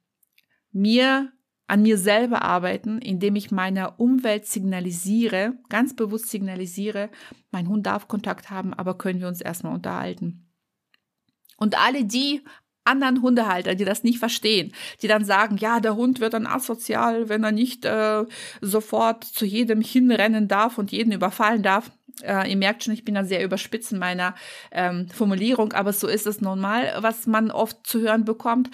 mir 0.75 1.33
an 1.67 1.83
mir 1.83 1.97
selber 1.97 2.43
arbeiten, 2.43 2.99
indem 2.99 3.37
ich 3.37 3.51
meiner 3.51 3.99
Umwelt 3.99 4.47
signalisiere, 4.47 5.55
ganz 5.71 5.97
bewusst 5.97 6.29
signalisiere, 6.29 7.09
mein 7.51 7.69
Hund 7.69 7.87
darf 7.87 8.07
Kontakt 8.07 8.51
haben, 8.51 8.75
aber 8.75 8.99
können 8.99 9.21
wir 9.21 9.29
uns 9.29 9.41
erstmal 9.41 9.75
unterhalten. 9.75 10.51
Und 11.57 11.79
alle 11.81 12.05
die 12.05 12.43
anderen 12.85 13.23
Hundehalter, 13.23 13.75
die 13.75 13.87
das 13.87 14.03
nicht 14.03 14.19
verstehen, 14.19 14.75
die 15.01 15.09
dann 15.09 15.25
sagen, 15.25 15.57
ja, 15.57 15.81
der 15.81 15.97
Hund 15.97 16.21
wird 16.21 16.35
dann 16.35 16.47
asozial, 16.47 17.31
wenn 17.31 17.43
er 17.43 17.53
nicht 17.53 17.87
äh, 17.87 18.25
sofort 18.61 19.25
zu 19.25 19.47
jedem 19.47 19.81
hinrennen 19.81 20.49
darf 20.49 20.77
und 20.77 20.93
jeden 20.93 21.13
überfallen 21.13 21.63
darf. 21.63 21.91
Äh, 22.23 22.51
ihr 22.51 22.57
merkt 22.59 22.85
schon, 22.85 22.93
ich 22.93 23.07
bin 23.07 23.15
da 23.15 23.25
sehr 23.25 23.43
überspitzt 23.43 23.93
in 23.93 23.99
meiner 23.99 24.35
ähm, 24.71 25.09
Formulierung, 25.09 25.73
aber 25.73 25.95
so 25.95 26.07
ist 26.07 26.27
es 26.27 26.43
normal, 26.43 26.95
was 27.01 27.27
man 27.27 27.51
oft 27.51 27.87
zu 27.87 28.01
hören 28.01 28.27
bekommt 28.27 28.69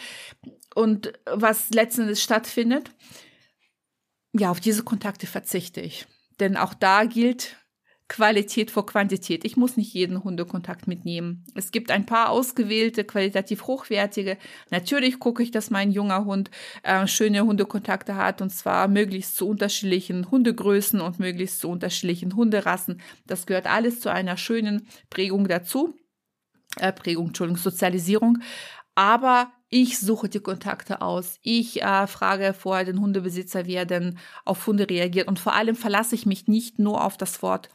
und 0.74 1.12
was 1.26 1.70
letzten 1.70 2.02
Endes 2.02 2.22
stattfindet, 2.22 2.90
ja, 4.32 4.50
auf 4.50 4.60
diese 4.60 4.84
Kontakte 4.84 5.26
verzichte 5.26 5.80
ich. 5.80 6.06
Denn 6.38 6.56
auch 6.56 6.74
da 6.74 7.04
gilt 7.04 7.56
Qualität 8.10 8.72
vor 8.72 8.86
Quantität. 8.86 9.44
Ich 9.44 9.56
muss 9.56 9.76
nicht 9.76 9.94
jeden 9.94 10.24
Hundekontakt 10.24 10.88
mitnehmen. 10.88 11.44
Es 11.54 11.70
gibt 11.70 11.92
ein 11.92 12.06
paar 12.06 12.30
ausgewählte, 12.30 13.04
qualitativ 13.04 13.68
hochwertige. 13.68 14.36
Natürlich 14.70 15.20
gucke 15.20 15.44
ich, 15.44 15.52
dass 15.52 15.70
mein 15.70 15.92
junger 15.92 16.24
Hund 16.24 16.50
äh, 16.82 17.06
schöne 17.06 17.42
Hundekontakte 17.42 18.16
hat 18.16 18.42
und 18.42 18.50
zwar 18.50 18.88
möglichst 18.88 19.36
zu 19.36 19.48
unterschiedlichen 19.48 20.28
Hundegrößen 20.28 21.00
und 21.00 21.20
möglichst 21.20 21.60
zu 21.60 21.68
unterschiedlichen 21.68 22.34
Hunderassen. 22.34 23.00
Das 23.26 23.46
gehört 23.46 23.68
alles 23.68 24.00
zu 24.00 24.10
einer 24.10 24.36
schönen 24.36 24.88
Prägung 25.08 25.46
dazu. 25.46 25.94
Äh, 26.78 26.92
Prägung, 26.92 27.28
Entschuldigung, 27.28 27.62
Sozialisierung. 27.62 28.38
Aber 28.94 29.52
ich 29.68 29.98
suche 29.98 30.28
die 30.28 30.40
Kontakte 30.40 31.00
aus. 31.00 31.38
Ich 31.42 31.82
äh, 31.82 32.06
frage 32.06 32.54
vorher 32.54 32.84
den 32.84 33.00
Hundebesitzer, 33.00 33.66
wie 33.66 33.74
er 33.74 33.86
denn 33.86 34.18
auf 34.44 34.66
Hunde 34.66 34.90
reagiert. 34.90 35.28
Und 35.28 35.38
vor 35.38 35.54
allem 35.54 35.76
verlasse 35.76 36.14
ich 36.16 36.26
mich 36.26 36.48
nicht 36.48 36.78
nur 36.78 37.04
auf 37.04 37.16
das 37.16 37.40
Wort 37.42 37.68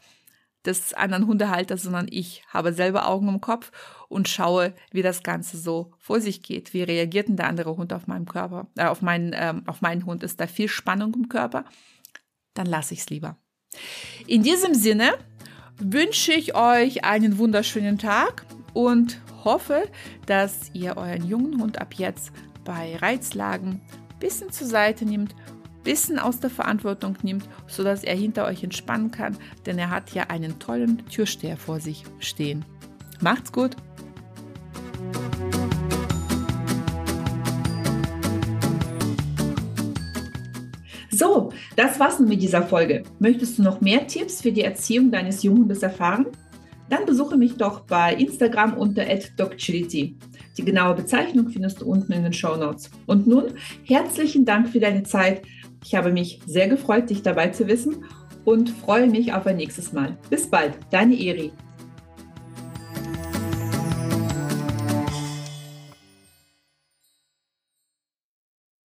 des 0.66 0.92
anderen 0.94 1.26
Hundehalters, 1.26 1.82
sondern 1.82 2.06
ich 2.10 2.42
habe 2.48 2.72
selber 2.72 3.08
Augen 3.08 3.28
im 3.28 3.40
Kopf 3.40 3.70
und 4.08 4.28
schaue, 4.28 4.74
wie 4.90 5.02
das 5.02 5.22
Ganze 5.22 5.56
so 5.56 5.92
vor 5.98 6.20
sich 6.20 6.42
geht. 6.42 6.74
Wie 6.74 6.82
reagiert 6.82 7.28
denn 7.28 7.36
der 7.36 7.46
andere 7.46 7.76
Hund 7.76 7.92
auf 7.92 8.06
meinen 8.06 8.26
Körper, 8.26 8.66
äh, 8.76 8.84
auf 8.84 9.00
meinen, 9.00 9.32
ähm, 9.34 9.62
auf 9.66 9.80
meinen 9.80 10.04
Hund? 10.04 10.22
Ist 10.22 10.40
da 10.40 10.46
viel 10.46 10.68
Spannung 10.68 11.14
im 11.14 11.28
Körper? 11.28 11.64
Dann 12.54 12.66
lasse 12.66 12.94
ich 12.94 13.00
es 13.00 13.10
lieber. 13.10 13.36
In 14.26 14.42
diesem 14.42 14.74
Sinne 14.74 15.14
wünsche 15.78 16.32
ich 16.32 16.54
euch 16.54 17.04
einen 17.04 17.38
wunderschönen 17.38 17.98
Tag 17.98 18.44
und 18.76 19.22
hoffe, 19.42 19.84
dass 20.26 20.70
ihr 20.74 20.98
euren 20.98 21.26
jungen 21.26 21.62
Hund 21.62 21.80
ab 21.80 21.94
jetzt 21.94 22.30
bei 22.62 22.94
Reizlagen 22.96 23.80
ein 23.80 24.18
bisschen 24.20 24.52
zur 24.52 24.66
Seite 24.66 25.06
nimmt, 25.06 25.34
ein 25.34 25.82
bisschen 25.82 26.18
aus 26.18 26.40
der 26.40 26.50
Verantwortung 26.50 27.16
nimmt, 27.22 27.48
sodass 27.66 28.04
er 28.04 28.14
hinter 28.14 28.44
euch 28.44 28.62
entspannen 28.62 29.10
kann, 29.10 29.38
denn 29.64 29.78
er 29.78 29.88
hat 29.88 30.12
ja 30.12 30.24
einen 30.24 30.58
tollen 30.58 31.06
Türsteher 31.06 31.56
vor 31.56 31.80
sich 31.80 32.04
stehen. 32.18 32.66
Macht's 33.20 33.50
gut! 33.50 33.76
So, 41.10 41.50
das 41.76 41.98
war's 41.98 42.20
mit 42.20 42.42
dieser 42.42 42.62
Folge. 42.62 43.04
Möchtest 43.20 43.56
du 43.56 43.62
noch 43.62 43.80
mehr 43.80 44.06
Tipps 44.06 44.42
für 44.42 44.52
die 44.52 44.64
Erziehung 44.64 45.10
deines 45.10 45.42
Junghundes 45.42 45.82
erfahren? 45.82 46.26
Dann 46.88 47.04
besuche 47.06 47.36
mich 47.36 47.56
doch 47.56 47.80
bei 47.80 48.14
Instagram 48.14 48.74
unter 48.74 49.04
@docchility. 49.36 50.16
Die 50.56 50.64
genaue 50.64 50.94
Bezeichnung 50.94 51.48
findest 51.48 51.80
du 51.80 51.86
unten 51.86 52.12
in 52.12 52.22
den 52.22 52.32
Show 52.32 52.56
Notes. 52.56 52.90
Und 53.06 53.26
nun 53.26 53.54
herzlichen 53.84 54.44
Dank 54.44 54.68
für 54.68 54.80
deine 54.80 55.02
Zeit. 55.02 55.42
Ich 55.84 55.94
habe 55.94 56.12
mich 56.12 56.40
sehr 56.46 56.68
gefreut, 56.68 57.10
dich 57.10 57.22
dabei 57.22 57.48
zu 57.48 57.66
wissen 57.66 58.04
und 58.44 58.70
freue 58.70 59.08
mich 59.08 59.32
auf 59.32 59.46
ein 59.46 59.56
nächstes 59.56 59.92
Mal. 59.92 60.16
Bis 60.30 60.48
bald, 60.48 60.78
deine 60.90 61.18
Eri. 61.18 61.52